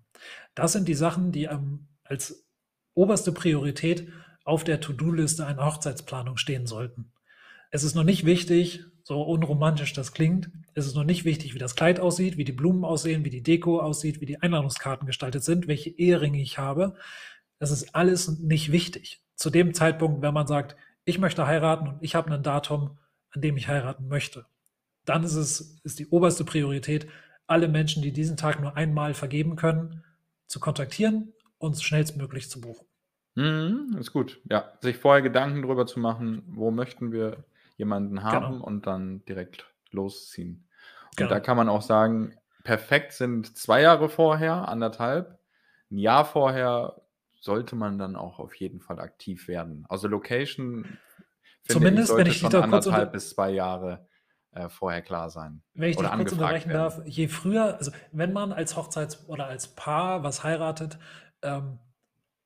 [0.55, 2.47] Das sind die Sachen, die ähm, als
[2.93, 4.11] oberste Priorität
[4.43, 7.11] auf der To-Do-Liste einer Hochzeitsplanung stehen sollten.
[7.69, 11.59] Es ist noch nicht wichtig, so unromantisch das klingt, es ist noch nicht wichtig, wie
[11.59, 15.43] das Kleid aussieht, wie die Blumen aussehen, wie die Deko aussieht, wie die Einladungskarten gestaltet
[15.43, 16.95] sind, welche Eheringe ich habe.
[17.59, 19.21] Das ist alles nicht wichtig.
[19.35, 20.75] Zu dem Zeitpunkt, wenn man sagt,
[21.05, 22.97] ich möchte heiraten und ich habe ein Datum,
[23.31, 24.45] an dem ich heiraten möchte,
[25.05, 27.07] dann ist es ist die oberste Priorität,
[27.47, 30.03] alle Menschen, die diesen Tag nur einmal vergeben können,
[30.47, 32.85] zu kontaktieren und schnellstmöglich zu buchen.
[33.35, 34.41] Mhm, ist gut.
[34.49, 37.43] Ja, sich vorher Gedanken darüber zu machen, wo möchten wir
[37.77, 38.31] jemanden genau.
[38.31, 38.65] haben genau.
[38.65, 40.67] und dann direkt losziehen.
[41.11, 41.29] Und genau.
[41.29, 45.39] da kann man auch sagen, perfekt sind zwei Jahre vorher, anderthalb.
[45.89, 47.01] Ein Jahr vorher
[47.39, 49.85] sollte man dann auch auf jeden Fall aktiv werden.
[49.89, 50.99] Also Location
[51.67, 54.07] Zumindest, ich, wenn ich schon anderthalb bis zwei Jahre
[54.51, 55.61] äh, vorher klar sein.
[55.73, 56.81] Wenn ich dich kurz unterbrechen werden.
[56.81, 60.97] darf, je früher, also wenn man als Hochzeits- oder als Paar was heiratet,
[61.41, 61.79] ähm,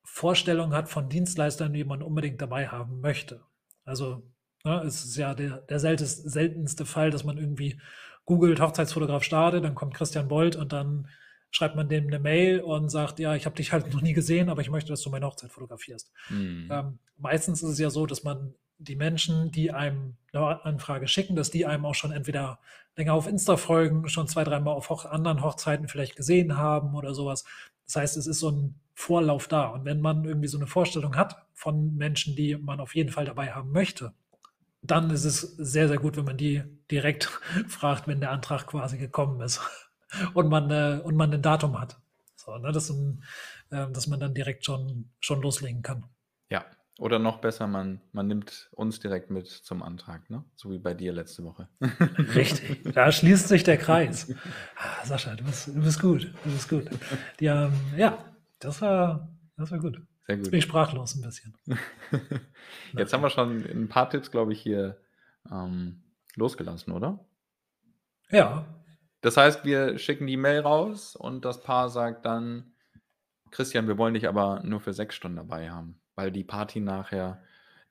[0.06, 3.42] Vorstellungen hat von Dienstleistern, die man unbedingt dabei haben möchte.
[3.84, 4.22] Also
[4.66, 4.82] Ne?
[4.84, 7.80] Es ist ja der, der seltenste, seltenste Fall, dass man irgendwie
[8.24, 11.08] googelt Hochzeitsfotograf Stade, dann kommt Christian Bold und dann
[11.52, 14.48] schreibt man dem eine Mail und sagt, ja, ich habe dich halt noch nie gesehen,
[14.50, 16.12] aber ich möchte, dass du meine Hochzeit fotografierst.
[16.28, 16.68] Mhm.
[16.70, 21.36] Ähm, meistens ist es ja so, dass man die Menschen, die einem eine Anfrage schicken,
[21.36, 22.58] dass die einem auch schon entweder
[22.96, 27.44] länger auf Insta folgen, schon zwei, dreimal auf anderen Hochzeiten vielleicht gesehen haben oder sowas.
[27.86, 29.68] Das heißt, es ist so ein Vorlauf da.
[29.68, 33.24] Und wenn man irgendwie so eine Vorstellung hat von Menschen, die man auf jeden Fall
[33.24, 34.12] dabei haben möchte,
[34.82, 37.24] dann ist es sehr, sehr gut, wenn man die direkt
[37.68, 39.60] fragt, wenn der Antrag quasi gekommen ist
[40.34, 41.98] und man, äh, und man ein Datum hat.
[42.36, 42.94] So, ne, das, äh,
[43.90, 46.04] dass man dann direkt schon, schon loslegen kann.
[46.48, 46.64] Ja,
[46.98, 50.44] oder noch besser, man, man nimmt uns direkt mit zum Antrag, ne?
[50.54, 51.68] so wie bei dir letzte Woche.
[52.34, 54.34] Richtig, da schließt sich der Kreis.
[54.76, 56.88] Ah, Sascha, du bist, du bist gut, du bist gut.
[57.40, 58.24] Ähm, ja,
[58.60, 60.00] das war, das war gut.
[60.26, 60.46] Sehr gut.
[60.46, 61.54] Ich bin sprachlos ein bisschen.
[62.96, 64.98] Jetzt haben wir schon ein paar Tipps, glaube ich, hier
[65.50, 66.02] ähm,
[66.34, 67.24] losgelassen, oder?
[68.30, 68.64] Ja.
[69.20, 72.72] Das heißt, wir schicken die Mail raus und das Paar sagt dann,
[73.50, 77.40] Christian, wir wollen dich aber nur für sechs Stunden dabei haben, weil die Party nachher,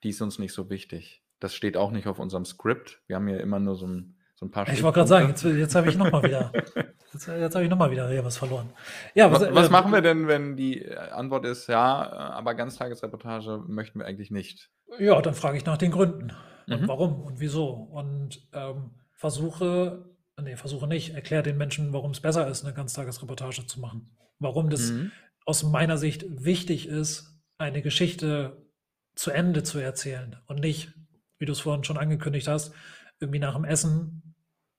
[0.02, 1.22] die ist uns nicht so wichtig.
[1.40, 3.00] Das steht auch nicht auf unserem Skript.
[3.06, 5.42] Wir haben ja immer nur so ein so ein paar Ich wollte gerade sagen, jetzt,
[5.44, 6.52] jetzt habe ich nochmal wieder,
[7.12, 8.70] jetzt, jetzt habe ich wieder hier was verloren.
[9.14, 12.54] Ja, was, was, was äh, machen wir denn, wenn die Antwort ist, ja, äh, aber
[12.54, 14.70] Ganztagesreportage möchten wir eigentlich nicht?
[14.98, 16.32] Ja, dann frage ich nach den Gründen.
[16.68, 16.88] Und mhm.
[16.88, 17.70] warum und wieso.
[17.70, 20.04] Und ähm, versuche,
[20.40, 24.14] nee, versuche nicht, erkläre den Menschen, warum es besser ist, eine Ganztagesreportage zu machen.
[24.38, 25.12] Warum das mhm.
[25.46, 28.66] aus meiner Sicht wichtig ist, eine Geschichte
[29.14, 30.92] zu Ende zu erzählen und nicht,
[31.38, 32.74] wie du es vorhin schon angekündigt hast,
[33.18, 34.34] irgendwie nach dem Essen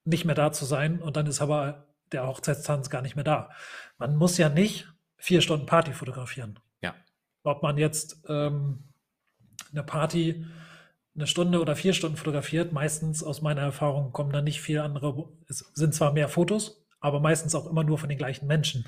[0.05, 3.49] nicht mehr da zu sein und dann ist aber der Hochzeitstanz gar nicht mehr da.
[3.97, 6.59] Man muss ja nicht vier Stunden Party fotografieren.
[6.81, 6.95] Ja.
[7.43, 8.83] Ob man jetzt ähm,
[9.71, 10.45] eine Party
[11.15, 15.29] eine Stunde oder vier Stunden fotografiert, meistens aus meiner Erfahrung kommen da nicht viel andere,
[15.47, 18.87] es sind zwar mehr Fotos, aber meistens auch immer nur von den gleichen Menschen.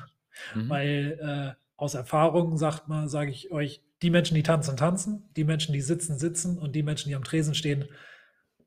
[0.54, 0.70] Mhm.
[0.70, 5.46] Weil äh, aus Erfahrung sagt man, sage ich euch, die Menschen, die tanzen, tanzen, die
[5.46, 7.86] Menschen, die sitzen, sitzen und die Menschen, die am Tresen stehen,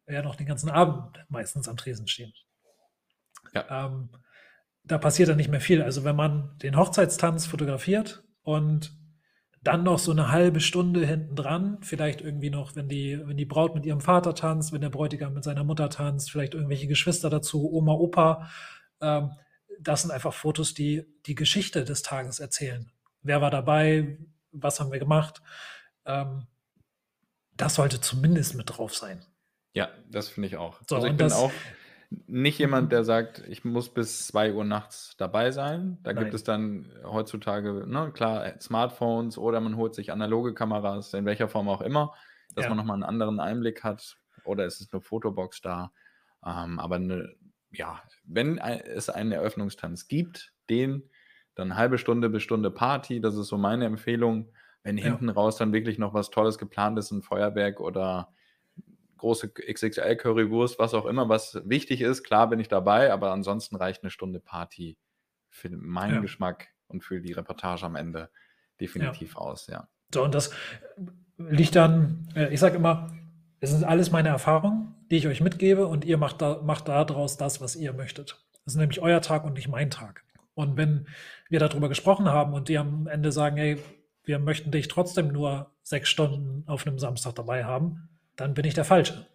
[0.07, 2.33] werden auch den ganzen Abend meistens am Tresen stehen.
[3.55, 3.87] Ja.
[3.87, 4.11] Ähm,
[4.85, 5.83] da passiert dann nicht mehr viel.
[5.83, 8.97] Also wenn man den Hochzeitstanz fotografiert und
[9.63, 13.45] dann noch so eine halbe Stunde hinten dran, vielleicht irgendwie noch, wenn die, wenn die
[13.45, 17.31] Braut mit ihrem Vater tanzt, wenn der Bräutigam mit seiner Mutter tanzt, vielleicht irgendwelche Geschwister
[17.31, 18.51] dazu, Oma, Opa.
[19.01, 19.33] Ähm,
[19.79, 22.91] das sind einfach Fotos, die die Geschichte des Tages erzählen.
[23.23, 24.19] Wer war dabei?
[24.53, 25.43] Was haben wir gemacht?
[26.05, 26.47] Ähm,
[27.57, 29.25] das sollte zumindest mit drauf sein.
[29.75, 30.81] Ja, das finde ich auch.
[30.89, 31.53] So, also ich bin das, auch
[32.27, 35.99] nicht jemand, der sagt, ich muss bis 2 Uhr nachts dabei sein.
[36.03, 36.25] Da Nein.
[36.25, 41.49] gibt es dann heutzutage, ne, klar, Smartphones oder man holt sich analoge Kameras, in welcher
[41.49, 42.15] Form auch immer,
[42.55, 42.69] dass ja.
[42.69, 44.17] man nochmal einen anderen Einblick hat.
[44.45, 45.93] Oder ist es eine Fotobox da?
[46.45, 47.35] Ähm, aber eine,
[47.71, 51.09] ja, wenn es einen Eröffnungstanz gibt, den
[51.55, 54.53] dann halbe Stunde bis Stunde Party, das ist so meine Empfehlung.
[54.83, 55.05] Wenn ja.
[55.05, 58.33] hinten raus dann wirklich noch was Tolles geplant ist, ein Feuerwerk oder
[59.19, 62.25] große XXL-Currywurst, was auch immer, was wichtig ist.
[62.25, 64.99] Klar bin ich dabei, aber ansonsten reicht eine Stunde Party
[65.49, 66.21] für meinen Ja.
[66.21, 68.31] Geschmack und für die Reportage am Ende
[68.81, 69.89] definitiv aus, ja.
[70.13, 70.51] So, und das
[71.39, 73.13] liegt dann, äh, ich sage immer,
[73.61, 77.37] es sind alles meine Erfahrungen, die ich euch mitgebe und ihr macht, da, macht daraus
[77.37, 78.45] das, was ihr möchtet.
[78.65, 80.25] Das ist nämlich euer Tag und nicht mein Tag.
[80.55, 81.09] Und wenn
[81.49, 83.79] wir darüber gesprochen haben und die am Ende sagen, hey,
[84.25, 88.75] wir möchten dich trotzdem nur sechs Stunden auf einem Samstag dabei haben, dann bin ich
[88.75, 89.27] der Falsche.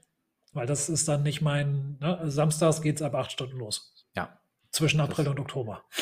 [0.54, 2.22] Weil das ist dann nicht mein, ne?
[2.26, 4.08] Samstags geht es ab acht Stunden los.
[4.16, 4.40] Ja.
[4.72, 5.84] Zwischen Das- April und Oktober.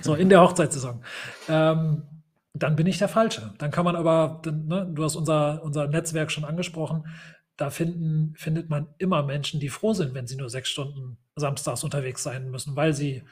[0.00, 1.04] So, in der Hochzeitssaison.
[1.48, 2.02] Ähm,
[2.52, 3.54] dann bin ich der Falsche.
[3.58, 7.06] Dann kann man aber, dann, ne, du hast unser, unser Netzwerk schon angesprochen,
[7.56, 11.84] da finden, findet man immer Menschen, die froh sind, wenn sie nur sechs Stunden samstags
[11.84, 13.22] unterwegs sein müssen, weil sie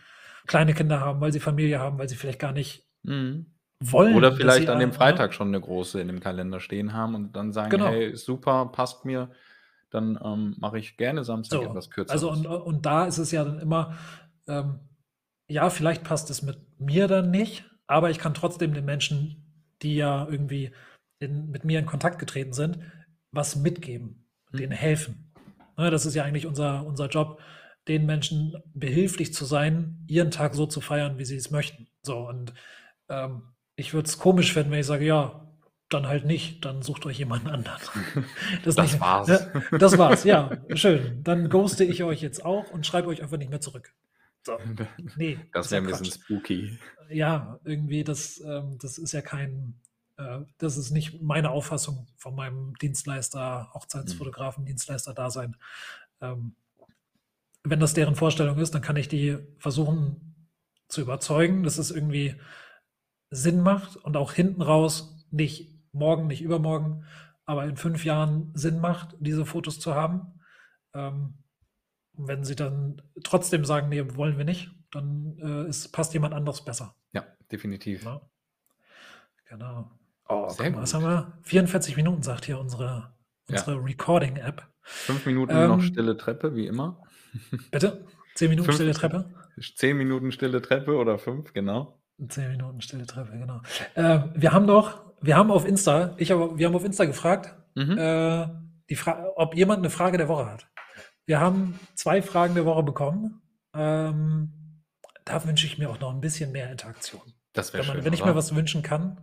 [0.46, 3.46] kleine Kinder haben, weil sie Familie haben, weil sie vielleicht gar nicht Mhm.
[3.82, 4.14] wollen.
[4.14, 4.94] Oder vielleicht an dem ne?
[4.94, 7.86] Freitag schon eine große in dem Kalender stehen haben und dann sagen, Genau.
[7.86, 9.30] hey, super, passt mir,
[9.90, 12.12] dann ähm, mache ich gerne Samstag So, etwas kürzer.
[12.12, 13.96] Also und, und da ist es ja dann immer,
[14.46, 14.80] ähm,
[15.48, 19.44] ja, vielleicht passt es mit mir dann nicht, aber ich kann trotzdem den Menschen,
[19.82, 20.70] die ja irgendwie
[21.20, 22.78] in, mit mir in Kontakt getreten sind,
[23.32, 24.58] was mitgeben, Mhm.
[24.58, 25.32] denen helfen.
[25.76, 27.40] Ne, das ist ja eigentlich unser, unser Job,
[27.90, 31.88] den Menschen behilflich zu sein, ihren Tag so zu feiern, wie sie es möchten.
[32.02, 32.54] So, und
[33.08, 33.42] ähm,
[33.74, 35.44] ich würde es komisch finden, wenn ich sage, ja,
[35.88, 37.80] dann halt nicht, dann sucht euch jemanden anderen.
[38.64, 39.26] Das nicht- war's.
[39.26, 41.24] Ne, das war's, ja, schön.
[41.24, 43.92] Dann ghoste ich euch jetzt auch und schreibe euch einfach nicht mehr zurück.
[44.46, 44.56] So,
[45.16, 45.36] nee.
[45.52, 46.78] Das ist wäre ja ein bisschen spooky.
[47.10, 49.74] Ja, irgendwie, das, ähm, das ist ja kein,
[50.16, 55.56] äh, das ist nicht meine Auffassung von meinem Dienstleister, Hochzeitsfotografen, Dienstleister-Dasein.
[56.20, 56.54] Ähm,
[57.64, 60.48] wenn das deren Vorstellung ist, dann kann ich die versuchen
[60.88, 62.36] zu überzeugen, dass es irgendwie
[63.30, 67.04] Sinn macht und auch hinten raus nicht morgen, nicht übermorgen,
[67.46, 70.40] aber in fünf Jahren Sinn macht, diese Fotos zu haben.
[70.94, 71.34] Ähm,
[72.14, 76.64] wenn sie dann trotzdem sagen, nee, wollen wir nicht, dann äh, ist, passt jemand anderes
[76.64, 76.96] besser.
[77.12, 78.04] Ja, definitiv.
[78.04, 78.20] Ne?
[79.48, 79.90] Genau.
[80.28, 81.02] Oh, Sehr mal, was gut.
[81.02, 81.38] haben wir?
[81.42, 83.14] 44 Minuten, sagt hier unsere,
[83.48, 83.58] Ja.
[83.58, 84.66] unsere Recording-App.
[84.82, 87.02] Fünf Minuten Ähm, noch stille Treppe, wie immer.
[87.70, 88.04] Bitte?
[88.34, 89.30] 10 Minuten Fünf- stille Treppe?
[89.76, 92.00] Zehn Minuten stille Treppe oder fünf, genau.
[92.26, 93.60] 10 Minuten stille Treppe, genau.
[93.94, 97.54] Äh, wir haben noch, wir haben auf Insta, ich habe, wir haben auf Insta gefragt,
[97.74, 97.98] Mhm.
[97.98, 98.48] äh,
[98.88, 100.66] die Fra ob jemand eine Frage der Woche hat.
[101.26, 103.42] Wir haben zwei Fragen der Woche bekommen.
[103.74, 104.82] Ähm,
[105.24, 107.22] da wünsche ich mir auch noch ein bisschen mehr Interaktion.
[107.52, 108.04] Das wäre schön.
[108.04, 108.32] wenn ich oder?
[108.32, 109.20] mir was wünschen kann.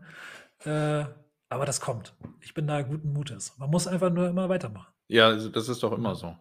[0.64, 1.04] Äh,
[1.50, 2.16] aber das kommt.
[2.42, 3.58] Ich bin da guten Mutes.
[3.58, 4.94] Man muss einfach nur immer weitermachen.
[5.10, 6.36] Ja, also das ist doch immer so.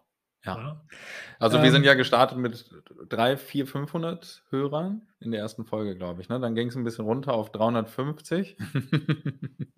[0.45, 0.57] Ja.
[0.57, 0.85] Ja.
[1.39, 2.69] Also wir Ähm, sind ja gestartet mit
[3.09, 6.29] 3, 4, 500 Hörern in der ersten Folge, glaube ich.
[6.29, 6.39] Ne?
[6.39, 8.57] Dann ging es ein bisschen runter auf 350.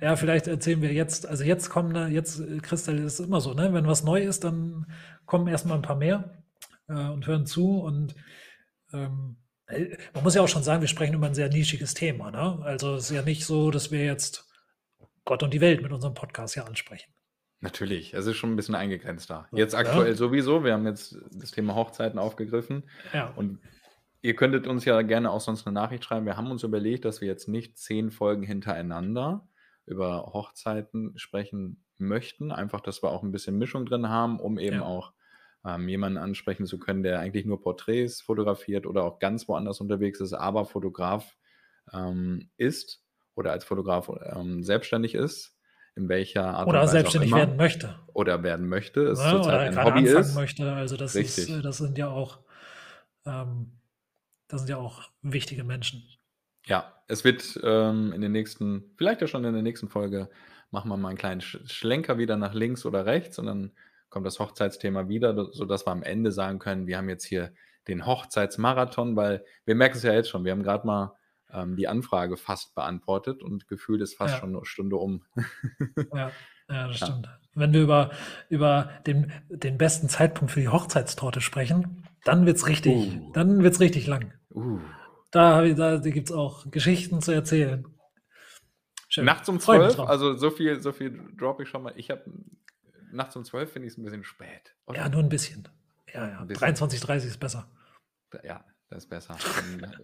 [0.00, 3.52] Ja, vielleicht erzählen wir jetzt, also jetzt kommen da, jetzt, äh, Christel, ist immer so,
[3.52, 3.72] ne?
[3.72, 4.86] Wenn was neu ist, dann
[5.26, 6.42] kommen erstmal ein paar mehr
[6.88, 7.80] äh, und hören zu.
[7.80, 8.14] Und
[8.92, 9.36] ähm,
[9.66, 12.30] äh, man muss ja auch schon sagen, wir sprechen über ein sehr nischiges Thema.
[12.30, 12.58] Ne?
[12.62, 14.48] Also es ist ja nicht so, dass wir jetzt
[15.24, 17.12] Gott und die Welt mit unserem Podcast hier ansprechen.
[17.60, 19.48] Natürlich, es ist schon ein bisschen eingegrenzter.
[19.52, 19.78] Jetzt Ja.
[19.80, 20.62] aktuell sowieso.
[20.64, 22.88] Wir haben jetzt das Thema Hochzeiten aufgegriffen.
[23.12, 23.60] Ja, Und
[24.20, 26.26] ihr könntet uns ja gerne auch sonst eine Nachricht schreiben.
[26.26, 29.48] Wir haben uns überlegt, dass wir jetzt nicht zehn Folgen hintereinander
[29.86, 32.52] über Hochzeiten sprechen möchten.
[32.52, 34.82] Einfach, dass wir auch ein bisschen Mischung drin haben, um eben Ja.
[34.82, 35.12] auch
[35.64, 40.20] ähm, jemanden ansprechen zu können, der eigentlich nur Porträts fotografiert oder auch ganz woanders unterwegs
[40.20, 41.36] ist, aber Fotograf
[41.92, 43.02] ähm, ist
[43.34, 45.55] oder als Fotograf ähm, selbstständig ist.
[45.96, 47.98] In welcher Art oder und Weise selbstständig werden möchte.
[48.12, 49.24] Oder werden möchte, es ne?
[49.24, 50.34] Oder zurzeit ein gerade Hobby anfangen ist.
[50.34, 50.72] möchte.
[50.72, 51.62] Also das ist, Richtig.
[51.62, 52.40] das sind ja auch,
[53.24, 53.72] ähm,
[54.46, 56.04] das sind ja auch wichtige Menschen.
[56.66, 60.28] Ja, es wird ähm, in den nächsten, vielleicht ja schon in der nächsten Folge,
[60.70, 63.72] machen wir mal einen kleinen Sch Schlenker wieder nach links oder rechts und dann
[64.10, 67.52] kommt das Hochzeitsthema wieder, sodass wir am Ende sagen können, wir haben jetzt hier
[67.88, 71.16] den Hochzeitsmarathon, weil wir merken es ja jetzt schon, wir haben gerade mal
[71.56, 74.40] ähm, die Anfrage fast beantwortet und gefühlt ist fast Ja.
[74.40, 75.24] schon eine Stunde um.
[76.12, 76.30] Ja,
[76.68, 77.06] ja das Ja.
[77.06, 77.28] stimmt.
[77.54, 78.10] Wenn wir über,
[78.50, 83.32] über den, den besten Zeitpunkt für die Hochzeitstorte sprechen, dann wird es richtig, Uh.
[83.32, 84.34] dann wird's richtig lang.
[84.54, 84.78] Uh.
[85.30, 87.86] Da, da gibt es auch Geschichten zu erzählen.
[89.08, 89.24] Schön.
[89.24, 90.08] Nachts um Freu mich 12, drauf.
[90.08, 91.92] also so viel, so viel droppe ich schon mal.
[91.96, 92.24] Ich habe
[93.12, 94.74] nachts um 12 finde ich es ein bisschen spät.
[94.86, 94.98] oder?
[94.98, 95.68] Ja, nur ein bisschen.
[96.12, 96.38] Ja, ja.
[96.40, 96.60] Ein bisschen.
[96.60, 97.68] 23, 30 ist besser.
[98.44, 99.34] Ja, das ist besser.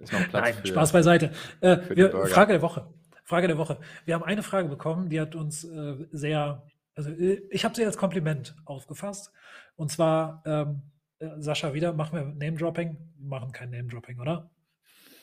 [0.01, 1.33] Ist Nein, für, Spaß beiseite.
[1.61, 2.26] Äh, wir.
[2.26, 2.93] Frage der Woche.
[3.24, 3.78] Frage der Woche.
[4.05, 7.85] Wir haben eine Frage bekommen, die hat uns äh, sehr, also äh, ich habe sie
[7.85, 9.33] als Kompliment aufgefasst.
[9.76, 10.83] Und zwar, ähm,
[11.18, 12.97] äh, Sascha, wieder, machen wir Name-Dropping?
[13.18, 14.51] Wir machen kein Name-Dropping, oder?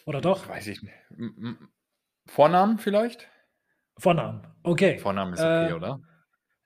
[0.05, 0.47] Oder doch?
[0.47, 0.95] Weiß ich nicht.
[2.25, 3.27] Vornamen vielleicht?
[3.97, 4.47] Vornamen.
[4.63, 4.97] Okay.
[4.97, 6.01] Vornamen ist okay, Äh, oder?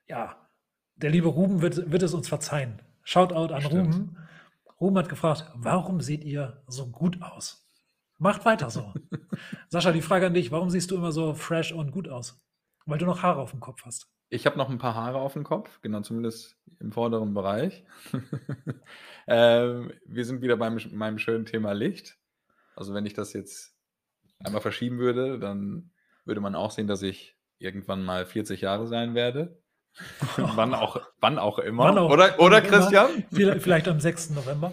[0.06, 0.48] Ja.
[0.96, 2.80] der liebe Ruben wird, wird es uns verzeihen.
[3.02, 3.94] Shoutout an Stimmt.
[3.94, 4.18] Ruben.
[4.84, 7.66] Ruben hat gefragt, warum seht ihr so gut aus?
[8.18, 8.92] Macht weiter so.
[9.70, 12.38] Sascha, die Frage an dich, warum siehst du immer so fresh und gut aus?
[12.84, 14.12] Weil du noch Haare auf dem Kopf hast.
[14.28, 17.82] Ich habe noch ein paar Haare auf dem Kopf, genau, zumindest im vorderen Bereich.
[19.26, 22.18] ähm, wir sind wieder beim meinem schönen Thema Licht.
[22.76, 23.74] Also wenn ich das jetzt
[24.40, 25.92] einmal verschieben würde, dann
[26.26, 29.62] würde man auch sehen, dass ich irgendwann mal 40 Jahre sein werde.
[30.36, 31.84] wann, auch, wann auch immer.
[31.84, 32.68] Wann auch- oder wann oder immer.
[32.68, 33.24] Christian?
[33.32, 34.30] Vielleicht, vielleicht am 6.
[34.30, 34.72] November.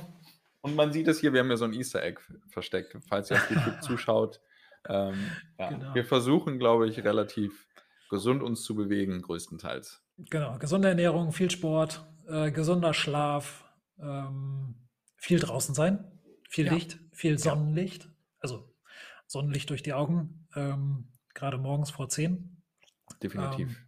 [0.61, 2.19] Und man sieht es hier, wir haben ja so ein Easter Egg
[2.49, 4.39] versteckt, falls ihr auf YouTube zuschaut.
[4.87, 5.15] Ähm,
[5.59, 5.93] ja, Genau.
[5.95, 7.67] Wir versuchen, glaube ich, relativ
[8.09, 10.03] gesund uns zu bewegen, größtenteils.
[10.29, 13.63] Genau, gesunde Ernährung, viel Sport, äh, gesunder Schlaf,
[13.99, 14.75] ähm,
[15.17, 16.03] viel draußen sein,
[16.49, 16.73] viel Ja.
[16.73, 18.09] Licht, viel Sonnenlicht,
[18.39, 18.71] also
[19.27, 22.61] Sonnenlicht durch die Augen, ähm, gerade morgens vor 10.
[23.23, 23.79] Definitiv.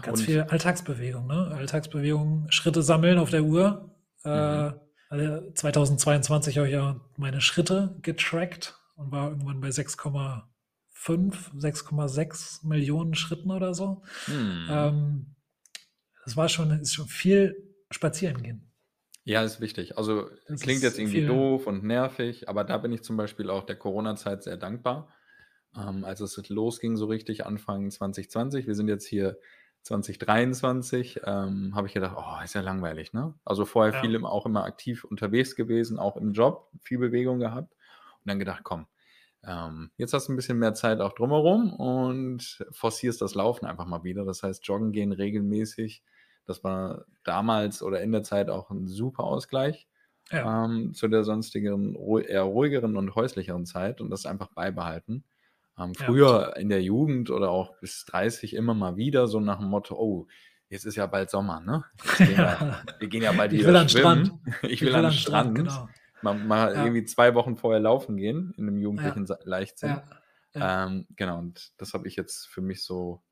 [0.00, 1.48] Ganz Und- viel Alltagsbewegung, ne?
[1.54, 3.94] Alltagsbewegung, Schritte sammeln auf der Uhr.
[4.24, 4.74] Äh, Mhm.
[5.10, 13.14] also 2022 habe ich ja meine Schritte getrackt und war irgendwann bei 6,5, 6,6 Millionen
[13.14, 14.02] Schritten oder so.
[14.26, 14.66] Hm.
[14.70, 15.26] Ähm,
[16.24, 17.56] das war schon, ist schon viel
[17.90, 18.68] spazieren gehen.
[19.24, 19.98] Ja, ist wichtig.
[19.98, 23.50] Also Das klingt jetzt irgendwie viel- doof und nervig, aber da bin ich zum Beispiel
[23.50, 25.08] auch der Corona-Zeit sehr dankbar.
[25.76, 29.38] Ähm, als es losging, so richtig Anfang 2020, wir sind jetzt hier
[29.82, 33.34] 2023, ähm, habe ich gedacht, oh, ist ja langweilig, ne?
[33.44, 34.02] Also vorher Ja.
[34.02, 38.62] viel auch immer aktiv unterwegs gewesen, auch im Job, viel Bewegung gehabt und dann gedacht,
[38.64, 38.86] komm,
[39.44, 43.86] ähm, jetzt hast du ein bisschen mehr Zeit auch drumherum und forcierst das Laufen einfach
[43.86, 44.24] mal wieder.
[44.24, 46.04] Das heißt, joggen gehen regelmäßig.
[46.46, 49.88] Das war damals oder in der Zeit auch ein super Ausgleich
[50.30, 55.24] Ja, ähm, zu der sonstigen, eher ruhigeren und häuslicheren Zeit und das einfach beibehalten.
[55.78, 56.06] Ähm, Ja.
[56.06, 59.96] früher in der Jugend oder auch bis 30 immer mal wieder so nach dem Motto,
[59.96, 60.26] oh,
[60.68, 61.84] jetzt ist ja bald Sommer, ne?
[62.18, 64.24] Gehen wir, wir gehen ja bald Ich wieder will an den schwimmen.
[64.26, 64.62] Strand.
[64.72, 65.54] Ich will an den Strand.
[65.54, 65.88] genau.
[66.22, 66.82] Mal, mal Ja.
[66.84, 69.90] irgendwie zwei Wochen vorher laufen gehen in einem jugendlichen Leichtsinn.
[69.90, 70.04] Ja,
[70.54, 70.86] ja.
[70.86, 73.22] Ähm, genau, und das habe ich jetzt für mich so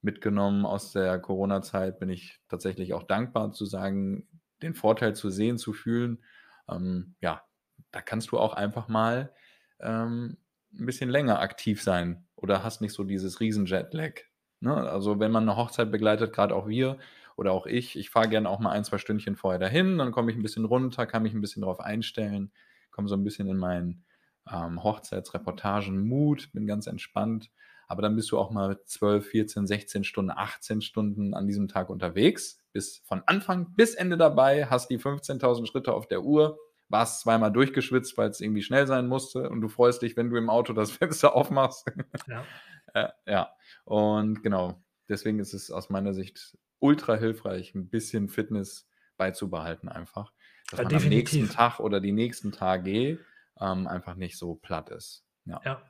[0.00, 1.98] mitgenommen aus der Corona-Zeit.
[1.98, 4.26] Bin ich tatsächlich auch dankbar zu sagen,
[4.62, 6.24] den Vorteil zu sehen, zu fühlen.
[6.70, 7.42] Ähm, ja,
[7.90, 9.32] da kannst du auch einfach mal
[9.80, 10.36] ähm,
[10.72, 14.20] ein bisschen länger aktiv sein oder hast nicht so dieses riesen Jetlag.
[14.60, 14.74] Ne?
[14.74, 16.98] Also wenn man eine Hochzeit begleitet, gerade auch wir
[17.36, 20.30] oder auch ich, ich fahre gerne auch mal ein, zwei Stündchen vorher dahin, dann komme
[20.30, 22.52] ich ein bisschen runter, kann mich ein bisschen darauf einstellen,
[22.90, 24.04] komme so ein bisschen in meinen
[24.50, 27.50] ähm, Hochzeitsreportagen-Mut, bin ganz entspannt.
[27.86, 31.88] Aber dann bist du auch mal 12, 14, 16 Stunden, 18 Stunden an diesem Tag
[31.88, 36.58] unterwegs, bist von Anfang bis Ende dabei, hast die 15.000 Schritte auf der Uhr,
[36.88, 40.36] warst zweimal durchgeschwitzt, weil es irgendwie schnell sein musste und du freust dich, wenn du
[40.36, 41.86] im Auto das Fenster aufmachst.
[42.26, 42.48] Ja.
[42.94, 43.52] äh, ja,
[43.84, 50.32] und genau, deswegen ist es aus meiner Sicht ultra hilfreich, ein bisschen Fitness beizubehalten einfach,
[50.70, 51.48] dass Ja, man am nächsten definitiv.
[51.48, 53.18] Tag oder die nächsten Tage
[53.60, 55.24] ähm, einfach nicht so platt ist.
[55.44, 55.60] Ja.
[55.64, 55.82] Ja.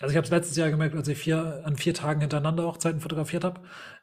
[0.00, 3.00] Also ich habe es letztes Jahr gemerkt, als ich vier, an vier Tagen hintereinander Hochzeiten
[3.00, 3.62] fotografiert habe,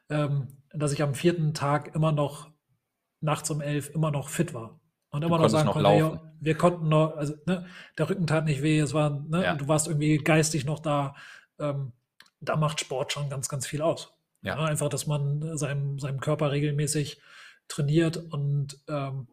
[0.09, 2.51] ähm, dass ich am vierten Tag immer noch
[3.21, 4.79] nachts um elf immer noch fit war.
[5.10, 7.66] Und immer noch sagen noch konnte, ja, wir konnten noch, also ne,
[7.97, 9.55] der Rücken tat nicht weh, es war, ne, Ja.
[9.55, 11.16] du warst irgendwie geistig noch da.
[11.60, 11.93] Ähm,
[12.39, 14.14] da macht Sport schon ganz, ganz viel aus.
[14.41, 14.55] Ja.
[14.58, 17.20] Ja, einfach, dass man seinem, seinem Körper regelmäßig
[17.68, 19.28] trainiert und ähm,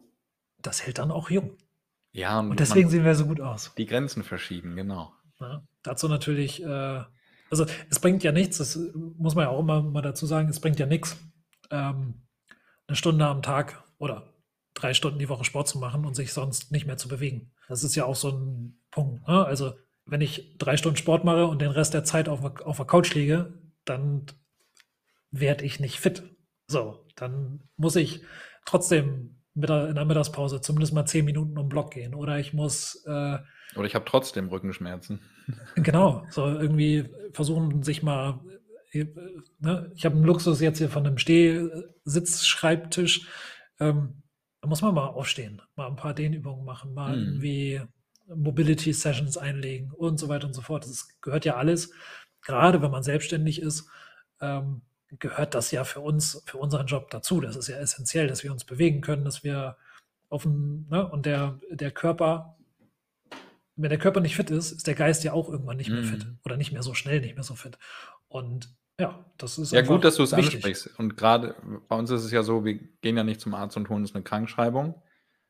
[0.62, 1.56] das hält dann auch jung.
[2.12, 3.74] Ja, und, Und deswegen sehen wir so gut aus.
[3.76, 5.12] die Grenzen verschieben, genau.
[5.40, 7.02] Ja, dazu natürlich, äh,
[7.50, 8.78] also es bringt ja nichts, das
[9.18, 11.16] muss man ja auch immer mal dazu sagen, es bringt ja nichts,
[11.70, 12.22] ähm,
[12.86, 14.33] eine Stunde am Tag oder
[14.74, 17.52] drei Stunden die Woche Sport zu machen und sich sonst nicht mehr zu bewegen.
[17.68, 19.26] Das ist ja auch so ein Punkt.
[19.28, 19.44] Ne?
[19.46, 19.74] Also
[20.06, 22.86] wenn ich drei Stunden Sport mache und den Rest der Zeit auf, der- auf der
[22.86, 23.54] Couch liege,
[23.84, 24.26] dann
[25.30, 26.22] werde ich nicht fit.
[26.66, 28.22] So, dann muss ich
[28.66, 32.38] trotzdem mit der, in der Mittagspause zumindest mal zehn Minuten um den Block gehen oder
[32.38, 33.38] ich muss äh,
[33.76, 35.20] Oder ich habe trotzdem Rückenschmerzen.
[35.76, 38.40] Genau, so irgendwie versuchen sich mal,
[38.92, 39.04] äh,
[39.60, 43.28] ne, ich habe einen Luxus jetzt hier von einem Stehsitzschreibtisch,
[43.80, 44.22] ähm,
[44.64, 47.22] da muss man mal aufstehen, mal ein paar Dehnübungen machen, mal Mhm.
[47.22, 47.82] irgendwie
[48.34, 50.84] Mobility Sessions einlegen und so weiter und so fort.
[50.86, 51.92] Das gehört ja alles,
[52.40, 53.86] gerade wenn man selbstständig ist,
[54.40, 54.80] ähm,
[55.18, 57.42] gehört das ja für uns, für unseren Job dazu.
[57.42, 59.76] Das ist ja essentiell, dass wir uns bewegen können, dass wir
[60.30, 62.56] auf dem, ne, und der, der Körper
[63.76, 66.04] wenn der Körper nicht fit ist, ist der Geist ja auch irgendwann nicht mehr Mhm.
[66.06, 67.76] fit oder nicht mehr so schnell, nicht mehr so fit.
[68.28, 70.98] Und ja, das ist Ja, gut, dass du es ansprichst.
[70.98, 71.54] Und gerade
[71.88, 74.14] bei uns ist es ja so, wir gehen ja nicht zum Arzt und holen uns
[74.14, 75.02] eine Krankschreibung.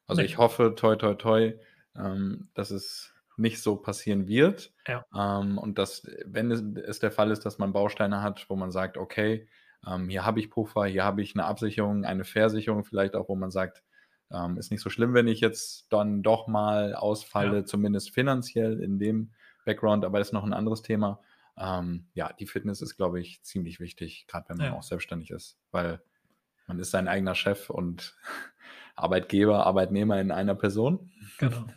[0.07, 0.27] Also Nee.
[0.27, 1.55] ich hoffe, toi, toi, toi,
[1.97, 4.73] ähm, dass es nicht so passieren wird.
[4.89, 5.05] Ja.
[5.15, 8.71] Ähm, und dass, wenn es, es der Fall ist, dass man Bausteine hat, wo man
[8.71, 9.49] sagt, okay,
[9.87, 13.35] ähm, hier habe ich Puffer, hier habe ich eine Absicherung, eine Versicherung vielleicht auch, wo
[13.37, 13.83] man sagt,
[14.31, 17.65] ähm, ist nicht so schlimm, wenn ich jetzt dann doch mal ausfalle, Ja.
[17.67, 19.33] zumindest finanziell in dem
[19.65, 21.21] Background, aber das ist noch ein anderes Thema.
[21.57, 24.73] Ähm, ja, die Fitness ist, glaube ich, ziemlich wichtig, gerade wenn man Ja.
[24.75, 26.03] auch selbstständig ist, weil
[26.67, 28.17] man ist sein eigener Chef und
[28.97, 31.11] Arbeitgeber, Arbeitnehmer in einer Person.
[31.39, 31.67] Genau.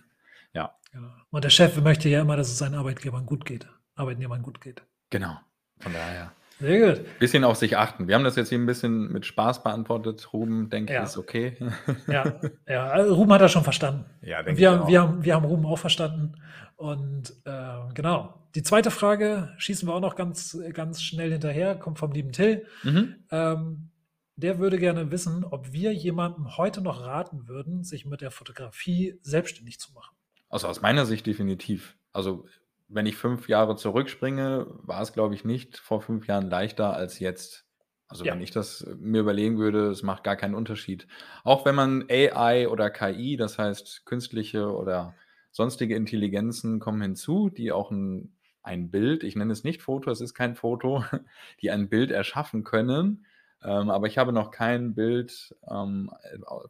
[0.53, 0.75] Ja.
[0.91, 1.13] Genau.
[1.29, 4.81] Und der Chef möchte ja immer, dass es seinen Arbeitgebern gut geht, Arbeitnehmern gut geht.
[5.11, 5.37] Genau.
[5.79, 6.33] Von daher.
[6.59, 7.19] Sehr gut.
[7.19, 8.07] Bisschen auf sich achten.
[8.07, 10.33] Wir haben das jetzt hier ein bisschen mit Spaß beantwortet.
[10.33, 11.03] Ruben, denke ich, Ja.
[11.03, 11.57] ist okay.
[12.07, 14.05] Ja, ja also Ruben hat er schon verstanden.
[14.21, 14.87] Ja, denke wir, ich haben, auch.
[14.87, 16.33] wir, haben, wir haben Ruben auch verstanden.
[16.75, 18.33] Und äh, genau.
[18.55, 22.65] Die zweite Frage schießen wir auch noch ganz, ganz schnell hinterher, kommt vom lieben Till.
[22.83, 23.15] Mhm.
[23.29, 23.89] Ähm,
[24.35, 29.19] der würde gerne wissen, ob wir jemandem heute noch raten würden, sich mit der Fotografie
[29.21, 30.15] selbstständig zu machen.
[30.49, 31.97] Also aus meiner Sicht definitiv.
[32.13, 32.45] Also
[32.87, 37.19] wenn ich fünf Jahre zurückspringe, war es, glaube ich, nicht vor fünf Jahren leichter als
[37.19, 37.65] jetzt.
[38.07, 38.33] Also Ja.
[38.33, 41.07] wenn ich das äh, mir überlegen würde, es macht gar keinen Unterschied.
[41.43, 45.15] Auch wenn man AI oder KI, das heißt künstliche oder
[45.51, 50.21] sonstige Intelligenzen kommen hinzu, die auch ein, ein Bild, ich nenne es nicht Foto, es
[50.21, 51.03] ist kein Foto,
[51.61, 53.25] die ein Bild erschaffen können.
[53.63, 56.11] Ähm, aber ich habe noch kein Bild ähm,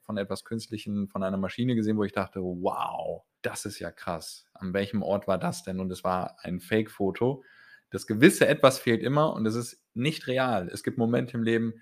[0.04, 4.46] von etwas Künstlichen, von einer Maschine gesehen, wo ich dachte, wow, das ist ja krass.
[4.54, 5.80] An welchem Ort war das denn?
[5.80, 7.44] Und es war ein Fake-Foto.
[7.90, 10.70] Das gewisse Etwas fehlt immer und es ist nicht real.
[10.70, 11.74] Es gibt Momente im Leben,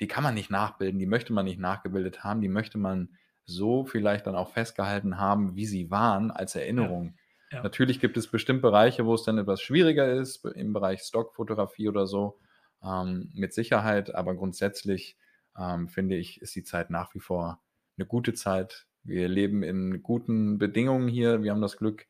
[0.00, 3.10] die kann man nicht nachbilden, die möchte man nicht nachgebildet haben, die möchte man
[3.44, 7.16] so vielleicht dann auch festgehalten haben, wie sie waren, als Erinnerung.
[7.50, 7.62] Ja.
[7.62, 12.06] Natürlich gibt es bestimmt Bereiche, wo es dann etwas schwieriger ist, im Bereich Stockfotografie oder
[12.06, 12.38] so,
[12.84, 15.16] ähm, mit Sicherheit, aber grundsätzlich
[15.58, 17.62] ähm, finde ich, ist die Zeit nach wie vor
[17.96, 18.86] eine gute Zeit.
[19.02, 22.06] Wir leben in guten Bedingungen hier, wir haben das Glück.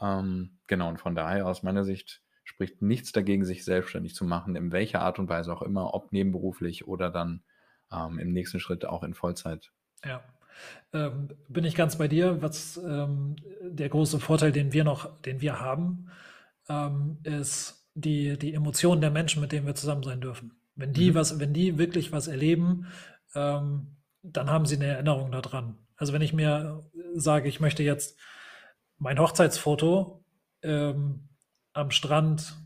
[0.00, 4.56] Ähm, genau, und von daher aus meiner Sicht spricht nichts dagegen, sich selbstständig zu machen,
[4.56, 7.42] in welcher Art und Weise auch immer, ob nebenberuflich oder dann
[7.92, 9.70] ähm, im nächsten Schritt auch in Vollzeit.
[10.04, 10.22] Ja.
[10.92, 12.42] Ähm, bin ich ganz bei dir.
[12.42, 16.10] Was ähm, der große Vorteil, den wir noch, den wir haben,
[16.68, 20.52] ähm, ist die, die Emotionen der Menschen, mit denen wir zusammen sein dürfen.
[20.74, 21.14] Wenn die Mhm.
[21.14, 22.86] was, wenn die wirklich was erleben,
[23.34, 25.78] ähm, dann haben sie eine Erinnerung daran.
[25.96, 26.84] Also wenn ich mir
[27.14, 28.18] sage, ich möchte jetzt
[28.98, 30.24] mein Hochzeitsfoto
[30.62, 31.28] ähm,
[31.72, 32.56] am Strand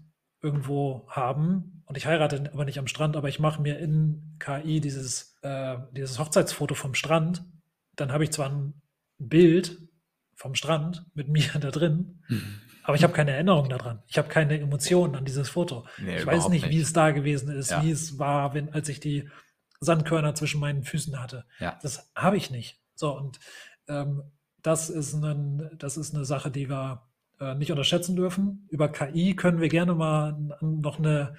[0.42, 4.80] irgendwo haben und ich heirate aber nicht am Strand, aber ich mache mir in KI
[4.80, 7.44] dieses, äh, dieses Hochzeitsfoto vom Strand,
[7.96, 8.74] dann habe ich zwar ein
[9.18, 9.78] Bild
[10.34, 12.22] vom Strand mit mir da drin,
[12.84, 14.02] aber ich habe keine Erinnerung daran.
[14.06, 15.86] Ich habe keine Emotionen an dieses Foto.
[15.98, 16.86] Nee, ich weiß überhaupt nicht, wie nicht.
[16.86, 17.82] es da gewesen ist, Ja.
[17.82, 19.28] wie es war, wenn, als ich die
[19.80, 21.44] Sandkörner zwischen meinen Füßen hatte.
[21.58, 21.78] Ja.
[21.82, 22.80] Das habe ich nicht.
[22.94, 23.40] So, und
[23.88, 24.22] ähm,
[24.62, 27.02] das, ist ein, das ist eine Sache, die wir
[27.40, 28.66] äh, nicht unterschätzen dürfen.
[28.70, 31.34] Über KI können wir gerne mal noch eine,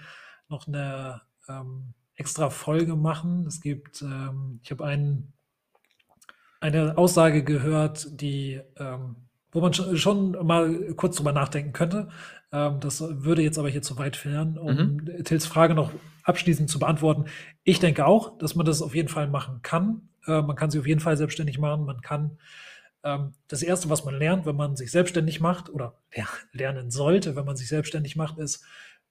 [0.50, 3.46] noch eine ähm, extra Folge machen.
[3.48, 5.34] Es gibt, ähm, ich habe einen,
[6.60, 9.16] eine Aussage gehört, die, ähm,
[9.54, 12.10] wo man schon, mal kurz drüber nachdenken könnte.
[12.52, 15.92] Ähm, das würde jetzt aber hier zu weit führen, um Tills Frage noch
[16.24, 17.26] abschließend zu beantworten.
[17.64, 20.10] Ich denke auch, dass man das auf jeden Fall machen kann.
[20.26, 21.86] Äh, man kann sich auf jeden Fall selbstständig machen.
[21.86, 22.38] Man kann
[23.04, 27.36] ähm, das Erste, was man lernt, wenn man sich selbstständig macht oder ler- lernen sollte,
[27.36, 28.64] wenn man sich selbstständig macht, ist,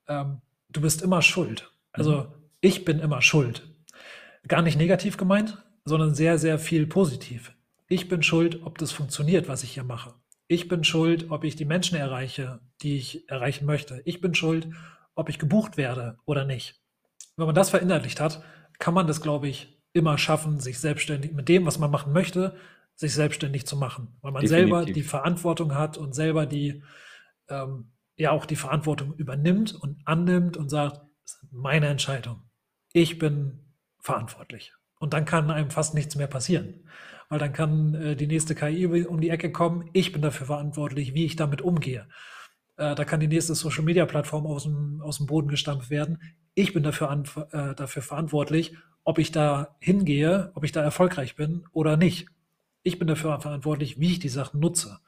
[0.08, 0.40] ähm,
[0.70, 1.70] du bist immer schuld.
[1.92, 2.26] Also
[2.60, 3.68] ich bin immer schuld.
[4.48, 7.52] Gar nicht negativ gemeint, sondern sehr, sehr viel positiv.
[7.88, 10.14] Ich bin schuld, ob das funktioniert, was ich hier mache.
[10.52, 14.02] Ich bin schuld, ob ich die Menschen erreiche, die ich erreichen möchte.
[14.04, 14.68] Ich bin schuld,
[15.14, 16.78] ob ich gebucht werde oder nicht.
[17.38, 18.42] Wenn man das verinnerlicht hat,
[18.78, 22.54] kann man das, glaube ich, immer schaffen, sich selbstständig mit dem, was man machen möchte,
[22.96, 24.18] sich selbstständig zu machen.
[24.20, 25.02] Weil man selber Definitiv.
[25.02, 26.82] die Verantwortung hat und selber die,
[27.48, 32.42] ähm, ja auch die Verantwortung übernimmt und annimmt und sagt, das ist meine Entscheidung.
[32.92, 34.74] Ich bin verantwortlich.
[34.98, 36.86] Und dann kann einem fast nichts mehr passieren.
[37.32, 39.88] Weil dann kann äh, die nächste KI um die Ecke kommen.
[39.94, 42.06] Ich bin dafür verantwortlich, wie ich damit umgehe.
[42.76, 46.20] Äh, da kann die nächste Social-Media-Plattform aus dem, aus dem Boden gestampft werden.
[46.52, 51.34] Ich bin dafür, anf- äh, dafür verantwortlich, ob ich da hingehe, ob ich da erfolgreich
[51.34, 52.26] bin oder nicht.
[52.82, 54.98] Ich bin dafür verantwortlich, wie ich die Sachen nutze.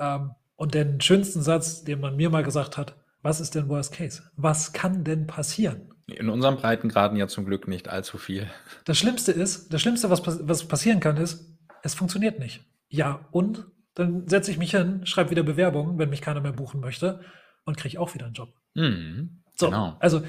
[0.00, 3.92] Ähm, und den schönsten Satz, den man mir mal gesagt hat, was ist denn Worst
[3.94, 4.24] Case?
[4.34, 5.94] Was kann denn passieren?
[6.08, 8.50] In unserem Breitengraden ja zum Glück nicht allzu viel.
[8.84, 11.51] Das Schlimmste ist, das Schlimmste, was, was passieren kann, ist,
[11.82, 12.64] es funktioniert nicht.
[12.88, 16.80] Ja, und dann setze ich mich hin, schreibe wieder Bewerbungen, wenn mich keiner mehr buchen
[16.80, 17.20] möchte
[17.64, 18.54] und kriege auch wieder einen Job.
[18.74, 19.42] Mhm.
[19.54, 19.96] So, Genau.
[20.00, 20.22] also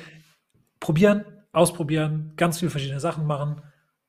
[0.79, 3.61] probieren, ausprobieren, ganz viele verschiedene Sachen machen,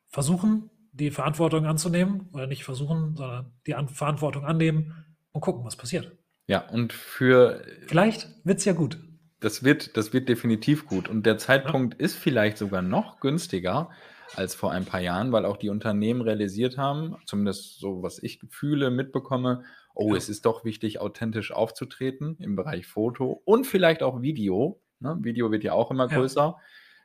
[0.09, 5.77] versuchen, die Verantwortung anzunehmen oder nicht versuchen, sondern die An Verantwortung annehmen und gucken, was
[5.77, 6.13] passiert.
[6.47, 8.99] Ja, und für Vielleicht wird es ja gut.
[9.41, 11.09] das wird, das wird definitiv gut.
[11.09, 13.91] Und der Zeitpunkt ist vielleicht sogar noch günstiger
[14.37, 18.41] als vor ein paar Jahren, weil auch die Unternehmen realisiert haben, zumindest so, was ich
[18.51, 19.65] fühle, mitbekomme,
[19.95, 20.17] oh, Ja.
[20.17, 24.81] es ist doch wichtig, authentisch aufzutreten im Bereich Foto und vielleicht auch Video.
[25.01, 25.19] Ne?
[25.21, 26.17] Video wird ja auch immer Ja.
[26.19, 26.57] größer.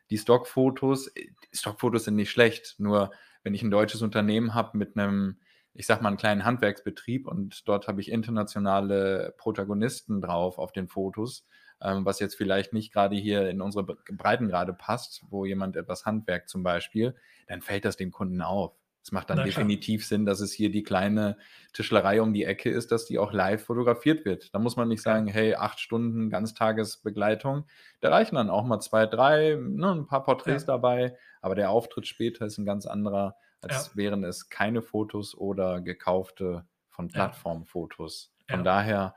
[0.09, 3.11] Die Stockfotos, die Stockfotos sind nicht schlecht, nur
[3.43, 5.39] wenn ich ein deutsches Unternehmen habe mit einem,
[5.73, 10.87] ich sag mal, einen kleinen Handwerksbetrieb und dort habe ich internationale Protagonisten drauf auf den
[10.87, 11.45] Fotos,
[11.81, 16.05] ähm, was jetzt vielleicht nicht gerade hier in unsere Bre- Breitengrade passt, wo jemand etwas
[16.05, 17.15] Handwerk zum Beispiel,
[17.47, 18.75] dann fällt das dem Kunden auf.
[19.01, 19.53] Es macht dann Na klar.
[19.55, 21.37] definitiv Sinn, dass es hier die kleine
[21.71, 24.53] Tischlerei um die Ecke ist, dass die auch live fotografiert wird.
[24.53, 27.65] Da muss man nicht sagen, hey, acht Stunden Ganztagesbegleitung.
[28.01, 30.73] Da reichen dann auch mal zwei, drei, ne, ein paar Porträts Ja.
[30.73, 33.95] dabei, aber der Auftritt später ist ein ganz anderer, als Ja.
[33.95, 37.07] wären es keine Fotos oder gekaufte von.
[37.07, 38.33] Plattformfotos.
[38.49, 38.63] Von Ja.
[38.63, 39.15] daher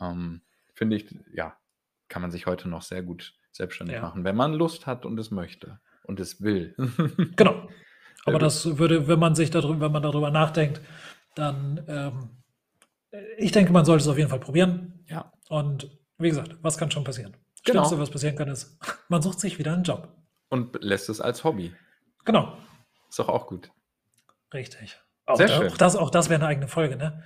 [0.00, 0.42] ähm,
[0.74, 1.56] finde ich, ja,
[2.08, 4.02] kann man sich heute noch sehr gut selbstständig Ja.
[4.02, 6.74] machen, wenn man Lust hat und es möchte und es will.
[7.36, 7.68] Genau.
[8.26, 10.80] Aber das würde, wenn man sich darüber, wenn man darüber nachdenkt,
[11.34, 12.42] dann, ähm,
[13.36, 15.04] ich denke, man sollte es auf jeden Fall probieren.
[15.08, 15.30] Ja.
[15.48, 17.32] Und wie gesagt, was kann schon passieren?
[17.32, 17.80] Das Genau.
[17.82, 18.78] Schlimmste, was passieren kann, ist,
[19.08, 20.16] man sucht sich wieder einen Job.
[20.48, 21.74] Und lässt es als Hobby.
[22.24, 22.56] Genau.
[23.10, 23.70] Ist doch auch gut.
[24.54, 24.98] Richtig.
[25.26, 25.68] Auch, Sehr da, schön.
[25.72, 27.22] auch das, auch das wäre eine eigene Folge, ne?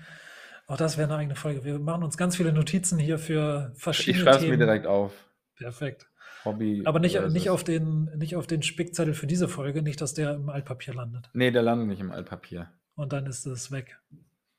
[0.69, 1.65] Auch das wäre eine eigene Folge.
[1.65, 5.13] Wir machen uns ganz viele Notizen hier für Ich verschiedene schreibe es mir direkt auf.
[5.57, 6.07] Perfekt.
[6.45, 6.83] Hobby.
[6.85, 10.35] Aber nicht, nicht, auf den, nicht auf den Spickzettel für diese Folge, nicht, dass der
[10.35, 11.31] im Altpapier landet.
[11.33, 12.71] Nee, der landet nicht im Altpapier.
[12.95, 13.99] Und dann ist es weg.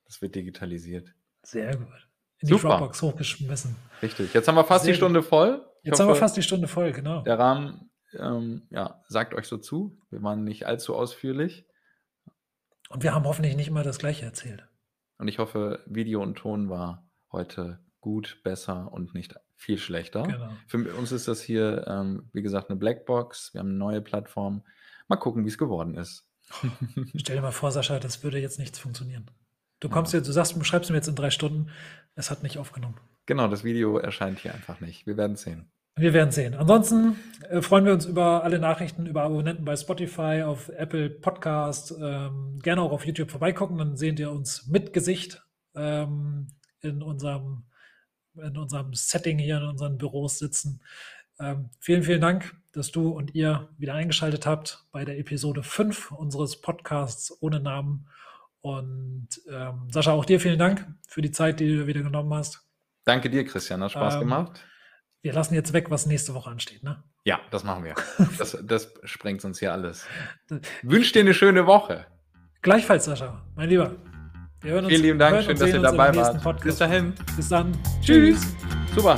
[0.06, 1.14] Das wird digitalisiert.
[1.44, 2.08] Sehr gut.
[2.40, 2.70] In die Super.
[2.70, 3.76] Dropbox hochgeschmissen.
[4.02, 4.34] Richtig.
[4.34, 5.06] Jetzt haben wir fast Sehr die gut.
[5.06, 5.64] Stunde voll.
[5.84, 7.22] Ich Jetzt haben wir hoffe, fast die Stunde voll, genau.
[7.22, 9.96] Der Rahmen, ähm, ja, sagt euch so zu.
[10.10, 11.68] Wir waren nicht allzu ausführlich.
[12.90, 14.69] Und wir haben hoffentlich nicht immer das Gleiche erzählt.
[15.20, 20.24] Und ich hoffe, Video und Ton war heute gut, besser und nicht viel schlechter.
[20.24, 20.50] Genau.
[20.66, 23.54] Für uns ist das hier, ähm, wie gesagt, eine Blackbox.
[23.54, 24.64] Wir haben eine neue Plattform.
[25.10, 26.26] Mal gucken, wie es geworden ist.
[27.16, 29.30] Stell dir mal vor, Sascha, das würde jetzt nichts funktionieren.
[29.82, 31.70] Du kommst jetzt, du sagst, du schreibst mir jetzt in drei Stunden,
[32.16, 33.00] es hat nicht aufgenommen.
[33.26, 35.06] Genau, das Video erscheint hier einfach nicht.
[35.06, 35.70] Wir werden sehen.
[35.96, 36.56] Wir werden sehen.
[36.56, 37.18] Ansonsten
[37.50, 42.60] äh, freuen wir uns über alle Nachrichten, über Abonnenten bei Spotify, auf Apple Podcast, ähm,
[42.62, 45.42] gerne auch auf YouTube vorbeigucken, dann seht ihr uns mit Gesicht
[45.76, 46.48] ähm,
[46.82, 47.64] in, unserem,
[48.36, 50.82] in unserem Setting hier, in unseren Büros sitzen.
[51.40, 56.12] Ähm, vielen, vielen Dank, dass du und ihr wieder eingeschaltet habt bei der Episode 5
[56.12, 58.08] unseres Podcasts ohne Namen.
[58.62, 62.62] Und ähm, Sascha, auch dir vielen Dank für die Zeit, die du wieder genommen hast.
[63.06, 63.82] Danke dir, Christian.
[63.82, 64.62] Hat Spaß Ähm, gemacht.
[65.22, 66.84] Wir lassen jetzt weg, was nächste Woche ansteht.
[66.84, 67.04] Ne?
[67.26, 67.96] Ja, das machen wir.
[68.38, 70.06] Das, das sprengt uns hier alles.
[70.82, 72.06] Wünsch dir eine schöne Woche.
[72.62, 73.96] Gleichfalls, Sascha, mein Lieber.
[74.62, 75.44] Wir hören uns, Vielen lieben Dank.
[75.44, 76.62] Schön, dass ihr dabei wart.
[76.62, 77.14] Bis dahin.
[77.36, 77.78] Bis dann.
[78.02, 78.56] Tschüss.
[78.94, 79.18] Super.